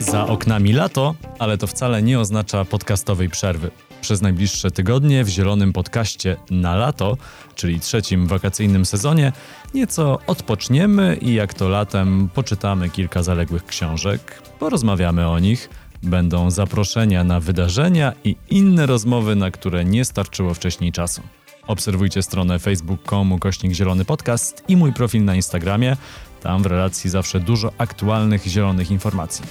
Za 0.00 0.26
oknami 0.26 0.72
lato, 0.72 1.14
ale 1.38 1.58
to 1.58 1.66
wcale 1.66 2.02
nie 2.02 2.20
oznacza 2.20 2.64
podcastowej 2.64 3.28
przerwy. 3.28 3.70
Przez 4.00 4.22
najbliższe 4.22 4.70
tygodnie 4.70 5.24
w 5.24 5.28
zielonym 5.28 5.72
podcaście 5.72 6.36
na 6.50 6.76
lato, 6.76 7.16
czyli 7.54 7.80
trzecim 7.80 8.26
wakacyjnym 8.26 8.86
sezonie, 8.86 9.32
nieco 9.74 10.18
odpoczniemy 10.26 11.18
i 11.20 11.34
jak 11.34 11.54
to 11.54 11.68
latem 11.68 12.28
poczytamy 12.34 12.90
kilka 12.90 13.22
zaległych 13.22 13.66
książek, 13.66 14.42
porozmawiamy 14.58 15.28
o 15.28 15.38
nich, 15.38 15.68
będą 16.02 16.50
zaproszenia 16.50 17.24
na 17.24 17.40
wydarzenia 17.40 18.12
i 18.24 18.36
inne 18.50 18.86
rozmowy, 18.86 19.36
na 19.36 19.50
które 19.50 19.84
nie 19.84 20.04
starczyło 20.04 20.54
wcześniej 20.54 20.92
czasu. 20.92 21.22
Obserwujcie 21.66 22.22
stronę 22.22 22.58
facebook.com 22.58 23.38
kośnik 23.38 23.72
zielony 23.72 24.04
podcast 24.04 24.64
i 24.68 24.76
mój 24.76 24.92
profil 24.92 25.24
na 25.24 25.34
Instagramie. 25.34 25.96
Tam 26.44 26.62
w 26.62 26.66
relacji 26.66 27.10
zawsze 27.10 27.40
dużo 27.40 27.72
aktualnych 27.78 28.46
zielonych 28.46 28.90
informacji. 28.90 29.44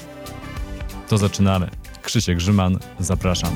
To 1.09 1.17
zaczynamy. 1.17 1.69
Krzysiek 2.01 2.37
Grzyman, 2.37 2.77
zapraszam. 2.99 3.55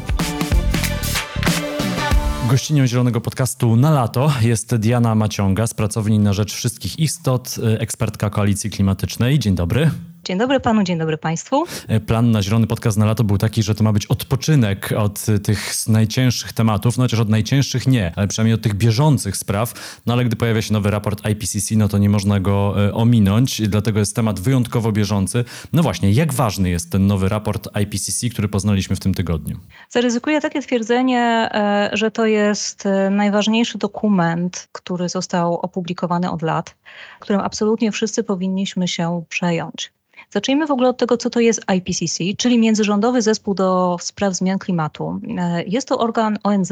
Gościnią 2.50 2.88
Zielonego 2.88 3.22
Podcastu 3.22 3.76
na 3.76 3.92
lato 3.92 4.34
jest 4.42 4.76
Diana 4.76 5.16
Maciąga 5.16 5.68
z 5.68 5.74
Pracowni 5.74 6.20
na 6.20 6.34
Rzecz 6.34 6.54
Wszystkich 6.54 7.00
Istot, 7.00 7.56
ekspertka 7.80 8.30
Koalicji 8.30 8.70
Klimatycznej. 8.70 9.40
Dzień 9.40 9.56
dobry. 9.56 9.92
Dzień 10.28 10.38
dobry 10.38 10.60
panu, 10.60 10.84
dzień 10.84 10.98
dobry 10.98 11.18
państwu. 11.18 11.66
E, 11.88 12.00
plan 12.00 12.32
na 12.32 12.42
Zielony 12.42 12.68
Podcast 12.68 12.98
na 12.98 13.06
lato 13.06 13.24
był 13.24 13.38
taki, 13.38 13.64
że 13.64 13.76
to 13.76 13.84
ma 13.84 13.94
być 13.94 14.06
odpoczynek 14.06 14.94
od 14.98 15.26
tych 15.44 15.88
najcięższych 15.88 16.54
tematów, 16.54 16.98
no 16.98 17.04
chociaż 17.04 17.20
od 17.20 17.30
najcięższych 17.30 17.88
nie, 17.88 18.14
ale 18.16 18.28
przynajmniej 18.28 18.54
od 18.54 18.62
tych 18.62 18.74
bieżących 18.74 19.38
spraw. 19.38 20.00
No 20.06 20.14
ale 20.14 20.26
gdy 20.26 20.36
pojawia 20.36 20.62
się 20.62 20.74
nowy 20.74 20.92
raport 20.92 21.28
IPCC, 21.30 21.76
no 21.76 21.88
to 21.88 21.98
nie 21.98 22.10
można 22.10 22.40
go 22.40 22.86
e, 22.88 22.94
ominąć, 22.94 23.62
dlatego 23.62 24.00
jest 24.00 24.16
temat 24.16 24.40
wyjątkowo 24.40 24.92
bieżący. 24.92 25.46
No 25.74 25.84
właśnie, 25.84 26.12
jak 26.12 26.34
ważny 26.34 26.70
jest 26.70 26.92
ten 26.92 27.08
nowy 27.08 27.30
raport 27.30 27.70
IPCC, 27.82 28.30
który 28.30 28.48
poznaliśmy 28.48 28.96
w 28.96 29.00
tym 29.00 29.14
tygodniu? 29.14 29.58
Zaryzykuję 29.90 30.42
takie 30.42 30.62
twierdzenie, 30.62 31.50
e, 31.54 31.90
że 31.94 32.12
to 32.12 32.26
jest 32.26 32.84
najważniejszy 33.12 33.78
dokument, 33.78 34.68
który 34.72 35.10
został 35.10 35.54
opublikowany 35.54 36.32
od 36.32 36.42
lat, 36.42 36.76
którym 37.20 37.42
absolutnie 37.42 37.92
wszyscy 37.92 38.24
powinniśmy 38.24 38.88
się 38.88 39.24
przejąć. 39.30 39.97
Zacznijmy 40.30 40.68
w 40.68 40.72
ogóle 40.72 40.90
od 40.90 40.98
tego, 40.98 41.18
co 41.18 41.30
to 41.30 41.40
jest 41.40 41.62
IPCC, 41.78 42.24
czyli 42.38 42.60
Międzyrządowy 42.60 43.22
Zespół 43.22 43.54
do 43.54 43.98
Spraw 44.00 44.34
Zmian 44.34 44.60
Klimatu. 44.60 45.22
E, 45.38 45.64
jest 45.64 45.88
to 45.88 45.98
organ 45.98 46.38
ONZ, 46.44 46.72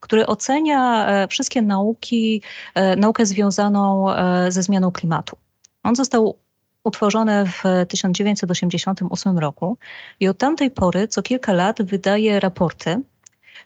który 0.00 0.26
ocenia 0.26 1.06
e, 1.06 1.28
wszystkie 1.28 1.62
nauki, 1.62 2.42
e, 2.74 2.96
naukę 2.96 3.26
związaną 3.26 4.06
ze 4.48 4.62
zmianą 4.62 4.90
klimatu. 4.90 5.36
On 5.82 5.96
został 5.96 6.38
utworzony 6.84 7.46
w 7.46 7.86
1988 7.88 9.38
roku 9.38 9.78
i 10.20 10.28
od 10.28 10.38
tamtej 10.38 10.70
pory 10.70 11.08
co 11.08 11.22
kilka 11.22 11.52
lat 11.52 11.82
wydaje 11.82 12.40
raporty, 12.40 13.00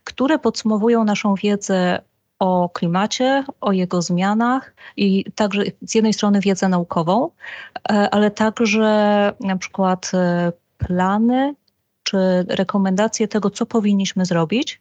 które 0.04 0.38
podsumowują 0.38 1.04
naszą 1.04 1.34
wiedzę 1.34 2.00
o 2.38 2.68
klimacie, 2.68 3.44
o 3.60 3.72
jego 3.72 4.02
zmianach 4.02 4.74
i 4.96 5.24
także 5.34 5.62
z 5.82 5.94
jednej 5.94 6.12
strony 6.12 6.40
wiedzę 6.40 6.68
naukową, 6.68 7.30
e, 7.90 8.10
ale 8.10 8.30
także 8.30 9.32
na 9.40 9.56
przykład 9.56 10.10
e, 10.14 10.52
plany 10.78 11.54
czy 12.02 12.18
rekomendacje 12.48 13.28
tego, 13.28 13.50
co 13.50 13.66
powinniśmy 13.66 14.26
zrobić, 14.26 14.80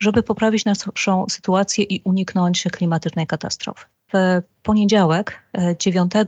żeby 0.00 0.22
poprawić 0.22 0.64
naszą 0.64 1.26
sytuację 1.28 1.84
i 1.84 2.00
uniknąć 2.04 2.64
klimatycznej 2.72 3.26
katastrofy. 3.26 3.86
W 4.12 4.42
poniedziałek, 4.62 5.42
9 5.78 6.12
e, 6.16 6.26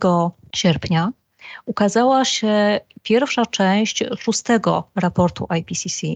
sierpnia, 0.54 1.12
ukazała 1.66 2.24
się 2.24 2.80
pierwsza 3.02 3.46
część 3.46 4.04
szóstego 4.18 4.88
raportu 4.96 5.46
IPCC. 5.58 6.06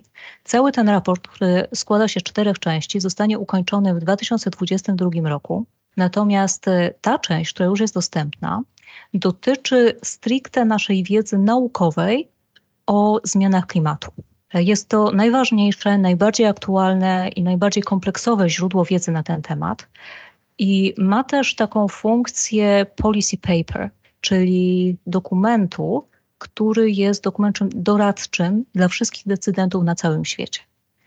Cały 0.45 0.73
ten 0.73 0.89
raport, 0.89 1.29
który 1.29 1.67
składa 1.75 2.09
się 2.09 2.21
z 2.21 2.23
czterech 2.23 2.59
części, 2.59 3.01
zostanie 3.01 3.39
ukończony 3.39 3.95
w 3.95 3.99
2022 3.99 5.11
roku. 5.25 5.67
Natomiast 5.97 6.69
y, 6.69 6.95
ta 7.01 7.19
część, 7.19 7.53
która 7.53 7.67
już 7.67 7.81
jest 7.81 7.95
dostępna, 7.95 8.63
dotyczy 9.15 9.99
stricte 10.03 10.65
naszej 10.65 11.05
wiedzy 11.05 11.39
naukowej 11.39 12.29
o 12.87 13.21
zmianach 13.25 13.67
klimatu. 13.67 14.13
Jest 14.55 14.89
to 14.89 15.11
najważniejsze, 15.11 15.99
najbardziej 15.99 16.47
aktualne 16.47 17.29
i 17.29 17.43
najbardziej 17.43 17.83
kompleksowe 17.83 18.51
źródło 18.51 18.85
wiedzy 18.85 19.13
na 19.13 19.23
ten 19.23 19.43
temat. 19.43 19.89
I 20.59 20.95
ma 20.99 21.25
też 21.25 21.55
taką 21.55 21.89
funkcję 21.89 22.87
policy 22.97 23.37
paper, 23.39 23.91
czyli 24.23 24.97
dokumentu, 25.07 26.05
który 26.39 26.91
jest 26.91 27.23
dokumentem 27.23 27.69
doradczym 27.75 28.65
dla 28.75 28.89
wszystkich 28.89 29.27
decydentów 29.27 29.85
na 29.85 29.95
całym 29.95 30.25
świecie. 30.25 30.61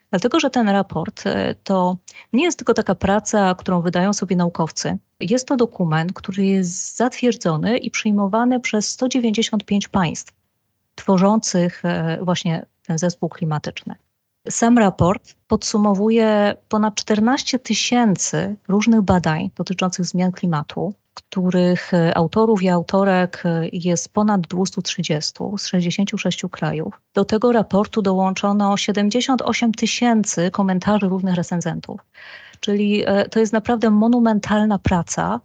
Dlatego, 0.10 0.40
że 0.40 0.50
ten 0.50 0.70
raport 0.70 1.28
e, 1.28 1.56
to 1.64 1.98
nie 2.34 2.44
jest 2.44 2.58
tylko 2.58 2.74
taka 2.74 2.96
praca, 2.96 3.56
którą 3.56 3.82
wydają 3.82 4.14
sobie 4.14 4.36
naukowcy. 4.36 4.98
Jest 5.20 5.48
to 5.48 5.56
dokument, 5.56 6.14
który 6.14 6.46
jest 6.46 6.98
zatwierdzony 6.98 7.78
i 7.78 7.92
przyjmowany 7.92 8.60
przez 8.60 8.90
195 8.90 9.88
państw 9.88 10.34
tworzących 10.96 11.86
e, 11.86 12.20
właśnie 12.22 12.66
ten 12.88 12.98
zespół 12.98 13.30
klimatyczny. 13.30 13.96
Sam 14.50 14.78
raport 14.78 15.36
podsumowuje 15.48 16.56
ponad 16.70 16.96
14 16.96 17.60
tysięcy 17.60 18.56
różnych 18.68 19.02
badań 19.02 19.52
dotyczących 19.56 20.06
zmian 20.06 20.32
klimatu, 20.32 20.94
których 21.16 21.94
e, 21.94 22.18
autorów 22.18 22.64
i 22.64 22.70
autorek 22.70 23.44
e, 23.46 23.68
jest 23.74 24.14
ponad 24.14 24.42
230 24.42 25.34
z 25.58 25.68
66 25.68 26.46
krajów. 26.52 27.02
Do 27.14 27.26
tego 27.26 27.52
raportu 27.52 28.02
dołączono 28.02 28.78
78 28.78 29.74
tysięcy 29.74 30.52
komentarzy 30.52 31.10
różnych 31.10 31.36
recenzentów. 31.36 32.02
Czyli 32.60 33.04
e, 33.06 33.30
to 33.30 33.40
jest 33.40 33.54
naprawdę 33.54 33.90
monumentalna 33.90 34.80
praca 34.80 35.42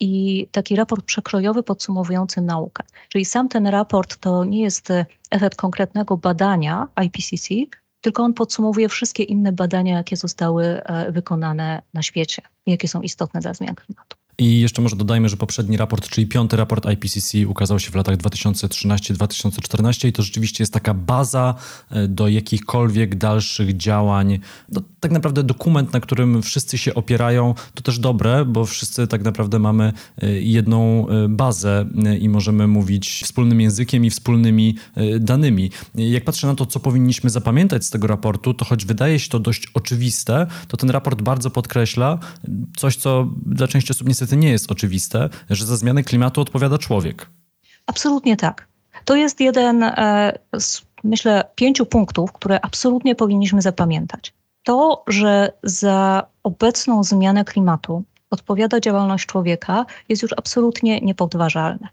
i 0.00 0.46
taki 0.52 0.76
raport 0.76 1.04
przekrojowy 1.04 1.62
podsumowujący 1.62 2.40
naukę. 2.40 2.82
Czyli 3.08 3.24
sam 3.24 3.48
ten 3.48 3.66
raport 3.66 4.16
to 4.16 4.44
nie 4.44 4.62
jest 4.62 4.88
efekt 5.30 5.56
konkretnego 5.58 6.16
badania 6.16 6.88
IPCC, 7.04 7.54
tylko 8.00 8.22
on 8.22 8.34
podsumowuje 8.34 8.88
wszystkie 8.88 9.22
inne 9.22 9.52
badania, 9.52 9.96
jakie 9.96 10.16
zostały 10.16 10.80
wykonane 11.10 11.82
na 11.94 12.02
świecie, 12.02 12.42
jakie 12.66 12.88
są 12.88 13.00
istotne 13.00 13.40
dla 13.40 13.54
zmian 13.54 13.74
klimatu. 13.74 14.17
I 14.40 14.60
jeszcze 14.60 14.82
może 14.82 14.96
dodajmy, 14.96 15.28
że 15.28 15.36
poprzedni 15.36 15.76
raport, 15.76 16.08
czyli 16.08 16.26
piąty 16.26 16.56
raport 16.56 16.86
IPCC 16.90 17.46
ukazał 17.46 17.78
się 17.78 17.90
w 17.90 17.94
latach 17.94 18.16
2013-2014 18.16 20.08
i 20.08 20.12
to 20.12 20.22
rzeczywiście 20.22 20.62
jest 20.62 20.72
taka 20.72 20.94
baza 20.94 21.54
e, 21.90 22.08
do 22.08 22.28
jakichkolwiek 22.28 23.16
dalszych 23.16 23.76
działań. 23.76 24.38
No, 24.68 24.82
tak 25.00 25.12
naprawdę 25.12 25.42
dokument, 25.42 25.92
na 25.92 26.00
którym 26.00 26.42
wszyscy 26.42 26.78
się 26.78 26.94
opierają, 26.94 27.54
to 27.74 27.82
też 27.82 27.98
dobre, 27.98 28.44
bo 28.44 28.64
wszyscy 28.64 29.06
tak 29.06 29.22
naprawdę 29.22 29.58
mamy 29.58 29.92
e, 30.22 30.32
jedną 30.32 31.08
e, 31.08 31.28
bazę 31.28 31.86
i 32.20 32.28
możemy 32.28 32.66
mówić 32.66 33.22
wspólnym 33.24 33.60
językiem 33.60 34.04
i 34.04 34.10
wspólnymi 34.10 34.74
danymi. 35.20 35.70
Jak 35.94 36.24
patrzę 36.24 36.46
na 36.46 36.54
to, 36.54 36.66
co 36.66 36.80
powinniśmy 36.80 37.30
zapamiętać 37.30 37.84
z 37.84 37.90
tego 37.90 38.06
raportu, 38.06 38.54
to 38.54 38.64
choć 38.64 38.84
wydaje 38.84 39.18
się 39.18 39.28
to 39.28 39.38
dość 39.38 39.66
oczywiste, 39.74 40.46
to 40.68 40.76
ten 40.76 40.90
raport 40.90 41.22
bardzo 41.22 41.50
podkreśla 41.50 42.18
coś, 42.76 42.96
co 42.96 43.30
dla 43.46 43.68
części 43.68 43.92
osób 43.92 44.08
niestety 44.08 44.27
niestety 44.28 44.46
nie 44.46 44.50
jest 44.50 44.70
oczywiste, 44.70 45.28
że 45.50 45.66
za 45.66 45.76
zmianę 45.76 46.02
klimatu 46.02 46.40
odpowiada 46.40 46.78
człowiek. 46.78 47.26
Absolutnie 47.86 48.36
tak. 48.36 48.68
To 49.04 49.16
jest 49.16 49.40
jeden 49.40 49.82
e, 49.82 50.38
z, 50.58 50.82
myślę, 51.04 51.44
pięciu 51.54 51.86
punktów, 51.86 52.32
które 52.32 52.60
absolutnie 52.60 53.14
powinniśmy 53.14 53.62
zapamiętać. 53.62 54.32
To, 54.64 55.04
że 55.06 55.52
za 55.62 56.26
obecną 56.42 57.04
zmianę 57.04 57.44
klimatu 57.44 58.04
odpowiada 58.30 58.80
działalność 58.80 59.26
człowieka, 59.26 59.86
jest 60.08 60.22
już 60.22 60.32
absolutnie 60.36 61.00
niepodważalne. 61.00 61.88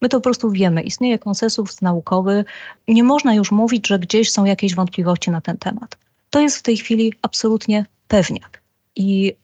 My 0.00 0.08
to 0.08 0.16
po 0.16 0.22
prostu 0.22 0.50
wiemy, 0.50 0.82
istnieje 0.82 1.18
konsensus 1.18 1.82
naukowy, 1.82 2.44
nie 2.88 3.04
można 3.04 3.34
już 3.34 3.52
mówić, 3.52 3.88
że 3.88 3.98
gdzieś 3.98 4.32
są 4.32 4.44
jakieś 4.44 4.74
wątpliwości 4.74 5.30
na 5.30 5.40
ten 5.40 5.56
temat. 5.56 5.96
To 6.30 6.40
jest 6.40 6.58
w 6.58 6.62
tej 6.62 6.76
chwili 6.76 7.12
absolutnie 7.22 7.86
pewniak. 8.08 8.62
I 8.96 9.36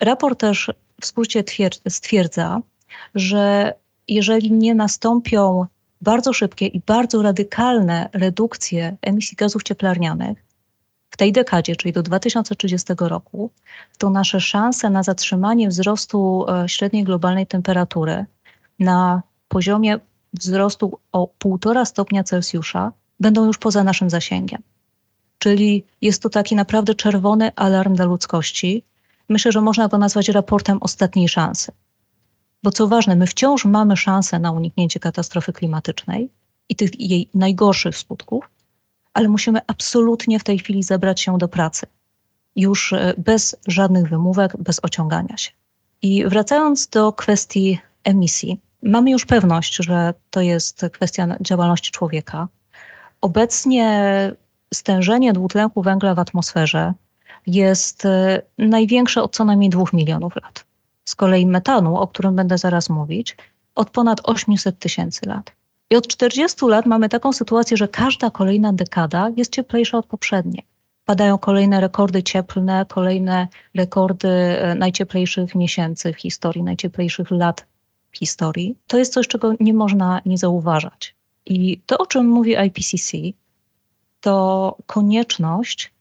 raport 0.00 0.40
też 0.40 0.70
w 1.00 1.06
skrócie 1.06 1.44
stwierdza, 1.88 2.60
że 3.14 3.74
jeżeli 4.08 4.52
nie 4.52 4.74
nastąpią 4.74 5.66
bardzo 6.00 6.32
szybkie 6.32 6.66
i 6.66 6.80
bardzo 6.86 7.22
radykalne 7.22 8.08
redukcje 8.12 8.96
emisji 9.02 9.36
gazów 9.36 9.62
cieplarnianych 9.62 10.44
w 11.10 11.16
tej 11.16 11.32
dekadzie, 11.32 11.76
czyli 11.76 11.92
do 11.92 12.02
2030 12.02 12.92
roku, 13.00 13.50
to 13.98 14.10
nasze 14.10 14.40
szanse 14.40 14.90
na 14.90 15.02
zatrzymanie 15.02 15.68
wzrostu 15.68 16.46
e, 16.48 16.68
średniej 16.68 17.04
globalnej 17.04 17.46
temperatury 17.46 18.26
na 18.78 19.22
poziomie 19.48 19.98
wzrostu 20.32 20.98
o 21.12 21.28
1,5 21.44 21.84
stopnia 21.84 22.24
Celsjusza 22.24 22.92
będą 23.20 23.46
już 23.46 23.58
poza 23.58 23.84
naszym 23.84 24.10
zasięgiem. 24.10 24.62
Czyli 25.38 25.84
jest 26.00 26.22
to 26.22 26.28
taki 26.28 26.56
naprawdę 26.56 26.94
czerwony 26.94 27.50
alarm 27.56 27.94
dla 27.94 28.04
ludzkości, 28.04 28.84
myślę, 29.30 29.52
że 29.52 29.60
można 29.60 29.88
to 29.88 29.98
nazwać 29.98 30.28
raportem 30.28 30.78
ostatniej 30.80 31.28
szansy. 31.28 31.72
Bo 32.62 32.70
co 32.70 32.88
ważne, 32.88 33.16
my 33.16 33.26
wciąż 33.26 33.64
mamy 33.64 33.96
szansę 33.96 34.38
na 34.38 34.52
uniknięcie 34.52 35.00
katastrofy 35.00 35.52
klimatycznej 35.52 36.30
i 36.68 36.76
tych 36.76 37.00
jej 37.00 37.28
najgorszych 37.34 37.96
skutków, 37.96 38.50
ale 39.14 39.28
musimy 39.28 39.60
absolutnie 39.66 40.38
w 40.38 40.44
tej 40.44 40.58
chwili 40.58 40.82
zebrać 40.82 41.20
się 41.20 41.38
do 41.38 41.48
pracy. 41.48 41.86
Już 42.56 42.92
e, 42.92 43.14
bez 43.18 43.56
żadnych 43.66 44.08
wymówek, 44.08 44.56
bez 44.56 44.80
ociągania 44.84 45.36
się. 45.36 45.50
I 46.02 46.24
wracając 46.26 46.88
do 46.88 47.12
kwestii 47.12 47.78
emisji, 48.04 48.60
mamy 48.82 49.10
już 49.10 49.26
pewność, 49.26 49.76
że 49.76 50.14
to 50.30 50.40
jest 50.40 50.86
kwestia 50.92 51.36
działalności 51.40 51.90
człowieka. 51.90 52.48
Obecnie 53.20 54.32
stężenie 54.74 55.32
dwutlenku 55.32 55.82
węgla 55.82 56.14
w 56.14 56.18
atmosferze 56.18 56.94
jest 57.46 58.04
e, 58.04 58.42
największe 58.58 59.22
od 59.22 59.36
co 59.36 59.44
najmniej 59.44 59.70
dwóch 59.70 59.92
milionów 59.92 60.36
lat. 60.36 60.64
Z 61.04 61.14
kolei 61.14 61.46
metanu, 61.46 61.96
o 61.96 62.08
którym 62.08 62.36
będę 62.36 62.58
zaraz 62.58 62.90
mówić, 62.90 63.36
od 63.74 63.90
ponad 63.90 64.20
800 64.24 64.78
tysięcy 64.78 65.28
lat. 65.28 65.52
I 65.90 65.96
od 65.96 66.06
40 66.06 66.66
lat 66.66 66.86
mamy 66.86 67.08
taką 67.08 67.32
sytuację, 67.32 67.76
że 67.76 67.88
każda 67.88 68.30
kolejna 68.30 68.72
dekada 68.72 69.30
jest 69.36 69.52
cieplejsza 69.52 69.98
od 69.98 70.06
poprzedniej. 70.06 70.64
Padają 71.04 71.38
kolejne 71.38 71.80
rekordy 71.80 72.22
cieplne, 72.22 72.86
kolejne 72.88 73.48
rekordy 73.74 74.28
e, 74.28 74.74
najcieplejszych 74.74 75.54
miesięcy 75.54 76.12
w 76.12 76.16
historii, 76.16 76.62
najcieplejszych 76.62 77.30
lat 77.30 77.66
w 78.10 78.18
historii. 78.18 78.76
To 78.86 78.98
jest 78.98 79.12
coś, 79.12 79.28
czego 79.28 79.52
nie 79.60 79.74
można 79.74 80.20
nie 80.26 80.38
zauważać. 80.38 81.14
I 81.46 81.80
to, 81.86 81.98
o 81.98 82.06
czym 82.06 82.28
mówi 82.28 82.56
IPCC, 82.66 83.16
to 84.20 84.76
konieczność 84.86 85.92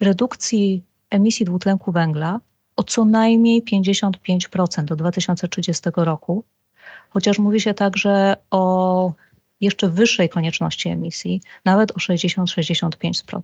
redukcji 0.00 0.82
emisji 1.10 1.46
dwutlenku 1.46 1.92
węgla 1.92 2.40
o 2.76 2.82
co 2.82 3.04
najmniej 3.04 3.64
55% 3.64 4.84
do 4.84 4.96
2030 4.96 5.82
roku, 5.96 6.44
chociaż 7.10 7.38
mówi 7.38 7.60
się 7.60 7.74
także 7.74 8.36
o 8.50 9.12
jeszcze 9.60 9.88
wyższej 9.88 10.28
konieczności 10.28 10.88
emisji, 10.88 11.40
nawet 11.64 11.90
o 11.90 11.94
60-65%. 11.94 13.40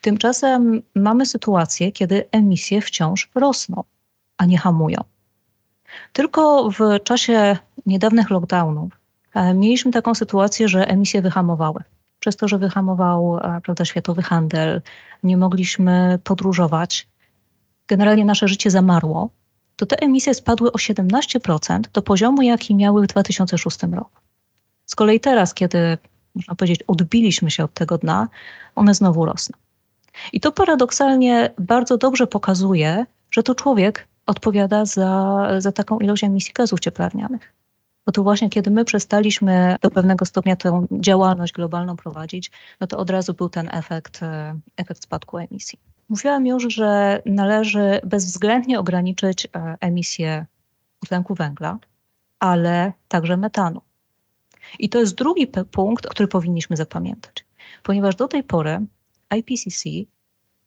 Tymczasem 0.00 0.82
mamy 0.94 1.26
sytuację, 1.26 1.92
kiedy 1.92 2.28
emisje 2.32 2.80
wciąż 2.80 3.30
rosną, 3.34 3.84
a 4.36 4.44
nie 4.44 4.58
hamują. 4.58 5.04
Tylko 6.12 6.70
w 6.70 7.02
czasie 7.04 7.56
niedawnych 7.86 8.30
lockdownów 8.30 8.92
e, 9.34 9.54
mieliśmy 9.54 9.92
taką 9.92 10.14
sytuację, 10.14 10.68
że 10.68 10.88
emisje 10.88 11.22
wyhamowały. 11.22 11.82
Przez 12.20 12.36
to, 12.36 12.48
że 12.48 12.58
wyhamował 12.58 13.38
e, 13.38 13.60
prawda, 13.64 13.84
światowy 13.84 14.22
handel, 14.22 14.82
nie 15.22 15.36
mogliśmy 15.36 16.18
podróżować, 16.24 17.08
generalnie 17.88 18.24
nasze 18.24 18.48
życie 18.48 18.70
zamarło, 18.70 19.30
to 19.76 19.86
te 19.86 19.96
emisje 19.96 20.34
spadły 20.34 20.72
o 20.72 20.76
17% 20.76 21.80
do 21.92 22.02
poziomu, 22.02 22.42
jaki 22.42 22.74
miały 22.74 23.02
w 23.02 23.06
2006 23.06 23.82
roku. 23.82 24.20
Z 24.86 24.94
kolei 24.94 25.20
teraz, 25.20 25.54
kiedy 25.54 25.98
można 26.34 26.54
powiedzieć, 26.54 26.82
odbiliśmy 26.86 27.50
się 27.50 27.64
od 27.64 27.74
tego 27.74 27.98
dna, 27.98 28.28
one 28.74 28.94
znowu 28.94 29.24
rosną. 29.24 29.58
I 30.32 30.40
to 30.40 30.52
paradoksalnie 30.52 31.50
bardzo 31.58 31.96
dobrze 31.96 32.26
pokazuje, 32.26 33.06
że 33.30 33.42
to 33.42 33.54
człowiek 33.54 34.08
odpowiada 34.26 34.84
za, 34.84 35.46
za 35.58 35.72
taką 35.72 35.98
ilość 35.98 36.24
emisji 36.24 36.52
gazów 36.52 36.80
cieplarnianych. 36.80 37.52
Bo 38.06 38.12
to 38.12 38.22
właśnie 38.22 38.50
kiedy 38.50 38.70
my 38.70 38.84
przestaliśmy 38.84 39.76
do 39.82 39.90
pewnego 39.90 40.24
stopnia 40.24 40.56
tę 40.56 40.86
działalność 40.92 41.52
globalną 41.52 41.96
prowadzić, 41.96 42.50
no 42.80 42.86
to 42.86 42.98
od 42.98 43.10
razu 43.10 43.34
był 43.34 43.48
ten 43.48 43.68
efekt, 43.72 44.22
e, 44.22 44.58
efekt 44.76 45.02
spadku 45.02 45.38
emisji. 45.38 45.78
Mówiłam 46.08 46.46
już, 46.46 46.74
że 46.74 47.22
należy 47.26 48.00
bezwzględnie 48.04 48.80
ograniczyć 48.80 49.46
e, 49.46 49.76
emisję 49.80 50.46
dwutlenku 51.00 51.34
węgla, 51.34 51.78
ale 52.38 52.92
także 53.08 53.36
metanu. 53.36 53.80
I 54.78 54.88
to 54.88 54.98
jest 54.98 55.14
drugi 55.14 55.46
punkt, 55.46 56.06
który 56.06 56.28
powinniśmy 56.28 56.76
zapamiętać, 56.76 57.44
ponieważ 57.82 58.16
do 58.16 58.28
tej 58.28 58.42
pory 58.44 58.80
IPCC 59.36 59.88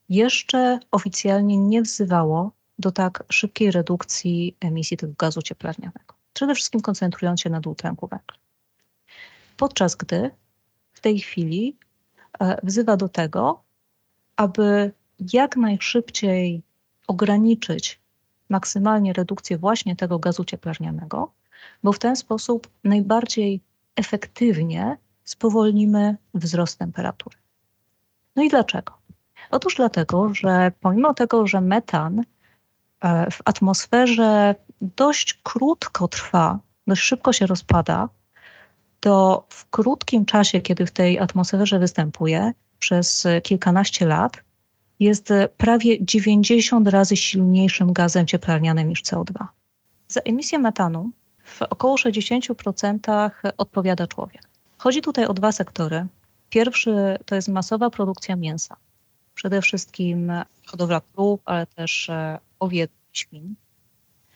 jeszcze 0.10 0.80
oficjalnie 0.92 1.58
nie 1.58 1.82
wzywało 1.82 2.52
do 2.80 2.92
tak 2.92 3.24
szybkiej 3.30 3.72
redukcji 3.72 4.56
emisji 4.60 4.98
tego 4.98 5.14
gazu 5.18 5.42
cieplarnianego. 5.42 6.13
Przede 6.34 6.56
wszystkim 6.56 6.82
koncentrując 6.82 7.42
się 7.42 7.50
na 7.50 7.60
dwutlenku 7.60 8.08
węgla. 8.08 8.38
Podczas 9.58 9.96
gdy 9.96 10.32
w 10.94 11.00
tej 11.00 11.20
chwili 11.20 11.78
e, 12.40 12.58
wzywa 12.64 12.98
do 12.98 13.10
tego, 13.10 13.64
aby 14.36 14.92
jak 15.34 15.58
najszybciej 15.58 16.64
ograniczyć 17.08 18.00
maksymalnie 18.50 19.14
redukcję 19.14 19.58
właśnie 19.58 19.96
tego 19.96 20.20
gazu 20.20 20.46
cieplarnianego, 20.46 21.32
bo 21.84 21.94
w 21.94 22.00
ten 22.00 22.16
sposób 22.16 22.68
najbardziej 22.84 23.62
efektywnie 23.96 24.98
spowolnimy 25.24 26.18
wzrost 26.34 26.80
temperatury. 26.80 27.38
No 28.36 28.44
i 28.44 28.50
dlaczego? 28.50 28.94
Otóż 29.52 29.76
dlatego, 29.76 30.34
że 30.34 30.72
pomimo 30.80 31.14
tego, 31.14 31.48
że 31.48 31.62
metan 31.62 32.20
e, 33.02 33.32
w 33.32 33.42
atmosferze 33.46 34.56
dość 34.96 35.34
krótko 35.34 36.08
trwa, 36.08 36.60
dość 36.88 37.02
szybko 37.02 37.34
się 37.34 37.46
rozpada, 37.46 38.10
to 39.00 39.46
w 39.50 39.70
krótkim 39.70 40.26
czasie, 40.26 40.62
kiedy 40.62 40.86
w 40.86 40.92
tej 40.92 41.20
atmosferze 41.20 41.80
występuje, 41.80 42.54
przez 42.80 43.28
kilkanaście 43.44 44.06
lat, 44.06 44.44
jest 45.00 45.30
prawie 45.58 46.06
90 46.06 46.88
razy 46.88 47.18
silniejszym 47.18 47.94
gazem 47.94 48.28
cieplarnianym 48.28 48.90
niż 48.90 49.04
CO2. 49.04 49.46
Za 50.08 50.22
emisję 50.22 50.60
metanu 50.60 51.12
w 51.44 51.62
około 51.62 51.96
60% 51.96 53.32
odpowiada 53.58 54.08
człowiek. 54.08 54.42
Chodzi 54.78 55.02
tutaj 55.02 55.26
o 55.26 55.34
dwa 55.34 55.52
sektory. 55.52 56.08
Pierwszy 56.50 57.18
to 57.26 57.36
jest 57.36 57.48
masowa 57.48 57.90
produkcja 57.90 58.36
mięsa. 58.36 58.76
Przede 59.36 59.62
wszystkim 59.62 60.32
hodowla 60.66 61.02
krów, 61.14 61.40
ale 61.46 61.68
też 61.68 62.10
e, 62.10 62.40
owiec 62.60 62.92
świn. 63.12 63.56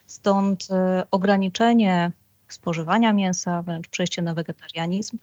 Stąd 0.07 0.68
e, 0.71 1.04
ograniczenie 1.12 2.12
spożywania 2.48 3.13
mięsa, 3.13 3.62
wręcz 3.62 3.88
przejście 3.88 4.21
na 4.21 4.33
wegetarianizm 4.33 5.18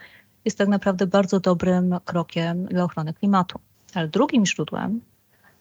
jest 0.44 0.58
tak 0.58 0.68
naprawdę 0.68 1.06
bardzo 1.06 1.40
dobrym 1.40 1.96
krokiem 2.04 2.66
dla 2.66 2.84
ochrony 2.84 3.14
klimatu. 3.14 3.58
Ale 3.94 4.08
drugim 4.08 4.46
źródłem 4.46 5.00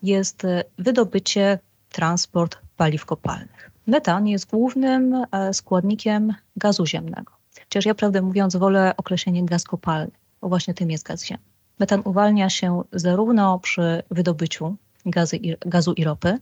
jest 0.04 0.46
e, 0.46 0.64
wydobycie, 0.78 1.60
transport 1.90 2.58
paliw 2.78 3.06
kopalnych. 3.06 3.72
Metan 3.88 4.28
jest 4.28 4.50
głównym 4.50 5.26
e, 5.32 5.54
składnikiem 5.54 6.34
gazu 6.56 6.86
ziemnego. 6.86 7.32
Chociaż 7.60 7.86
ja 7.86 7.96
prawdę 7.96 8.22
mówiąc 8.22 8.56
wolę 8.56 8.94
określenie 8.98 9.46
gaz 9.46 9.64
kopalny, 9.64 10.12
bo 10.42 10.50
właśnie 10.50 10.74
tym 10.74 10.92
jest 10.92 11.08
gaz 11.08 11.26
ziemny. 11.26 11.46
Metan 11.80 12.02
uwalnia 12.06 12.50
się 12.50 12.84
zarówno 12.92 13.60
przy 13.60 14.04
wydobyciu 14.12 14.76
gazy, 15.06 15.40
gazu 15.60 15.94
i 15.94 16.04
ropy, 16.04 16.38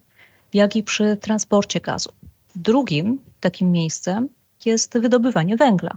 jak 0.54 0.76
i 0.76 0.84
przy 0.84 1.18
transporcie 1.18 1.80
gazu. 1.80 2.10
Drugim 2.56 3.20
takim 3.40 3.72
miejscem 3.72 4.30
jest 4.66 5.00
wydobywanie 5.00 5.58
węgla, 5.58 5.92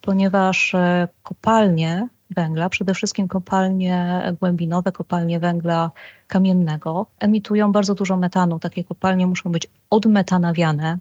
ponieważ 0.00 0.74
e, 0.74 1.08
kopalnie 1.22 2.08
węgla, 2.30 2.68
przede 2.68 2.94
wszystkim 2.94 3.28
kopalnie 3.28 4.22
głębinowe, 4.40 4.92
kopalnie 4.92 5.40
węgla 5.40 5.90
kamiennego, 6.26 7.06
emitują 7.18 7.72
bardzo 7.72 7.94
dużo 7.94 8.16
metanu. 8.16 8.58
Takie 8.58 8.84
kopalnie 8.84 9.26
muszą 9.26 9.52
być 9.52 9.66
odmetanawiane 9.90 10.98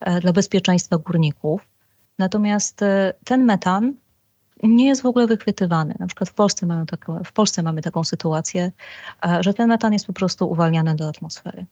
e, 0.00 0.20
dla 0.20 0.32
bezpieczeństwa 0.32 0.98
górników. 0.98 1.68
Natomiast 2.18 2.82
e, 2.82 3.14
ten 3.24 3.44
metan 3.44 3.94
nie 4.62 4.86
jest 4.86 5.02
w 5.02 5.06
ogóle 5.06 5.26
wychwytywany. 5.26 5.94
Na 5.98 6.06
przykład 6.06 6.28
w 6.28 6.34
Polsce, 6.34 6.66
mamy 6.66 6.86
taką, 6.86 7.24
w 7.24 7.32
Polsce 7.32 7.62
mamy 7.62 7.82
taką 7.82 8.04
sytuację, 8.04 8.72
że 9.40 9.54
ten 9.54 9.68
metan 9.68 9.92
jest 9.92 10.06
po 10.06 10.12
prostu 10.12 10.50
uwalniany 10.50 10.94
do 10.94 11.08
atmosfery. 11.08 11.66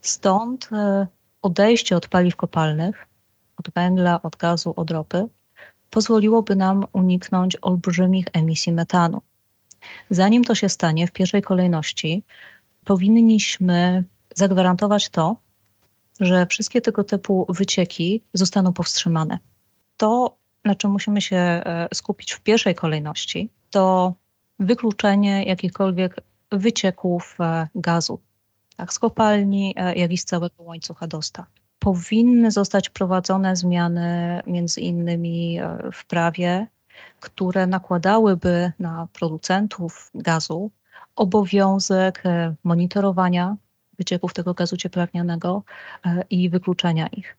Stąd 0.00 0.68
odejście 1.42 1.96
od 1.96 2.08
paliw 2.08 2.36
kopalnych, 2.36 3.06
od 3.56 3.70
węgla, 3.74 4.22
od 4.22 4.36
gazu, 4.36 4.74
od 4.76 4.90
ropy, 4.90 5.28
pozwoliłoby 5.90 6.56
nam 6.56 6.84
uniknąć 6.92 7.56
olbrzymich 7.62 8.26
emisji 8.32 8.72
metanu. 8.72 9.22
Zanim 10.10 10.44
to 10.44 10.54
się 10.54 10.68
stanie, 10.68 11.06
w 11.06 11.12
pierwszej 11.12 11.42
kolejności 11.42 12.22
powinniśmy 12.84 14.04
zagwarantować 14.34 15.08
to, 15.08 15.36
że 16.20 16.46
wszystkie 16.46 16.80
tego 16.80 17.04
typu 17.04 17.46
wycieki 17.48 18.22
zostaną 18.32 18.72
powstrzymane. 18.72 19.38
To, 19.96 20.36
na 20.64 20.74
czym 20.74 20.90
musimy 20.90 21.20
się 21.20 21.36
e, 21.36 21.88
skupić 21.94 22.32
w 22.32 22.40
pierwszej 22.40 22.74
kolejności, 22.74 23.50
to 23.70 24.14
wykluczenie 24.58 25.44
jakichkolwiek 25.44 26.16
wycieków 26.52 27.36
e, 27.40 27.68
gazu, 27.74 28.20
tak 28.76 28.92
z 28.92 28.98
kopalni, 28.98 29.74
e, 29.76 29.94
jak 29.94 30.12
i 30.12 30.18
z 30.18 30.24
całego 30.24 30.62
łańcucha 30.62 31.06
dostaw 31.06 31.46
powinny 31.82 32.50
zostać 32.50 32.88
wprowadzone 32.88 33.56
zmiany 33.56 34.40
między 34.46 34.80
innymi 34.80 35.58
e, 35.58 35.78
w 35.92 36.04
prawie, 36.04 36.66
które 37.20 37.66
nakładałyby 37.66 38.72
na 38.78 39.08
producentów 39.12 40.10
gazu 40.14 40.70
obowiązek 41.16 42.22
e, 42.26 42.54
monitorowania 42.64 43.56
wycieków 43.98 44.34
tego 44.34 44.54
gazu 44.54 44.76
cieplarnianego 44.76 45.62
i 46.30 46.50
wykluczenia 46.50 47.06
ich. 47.06 47.36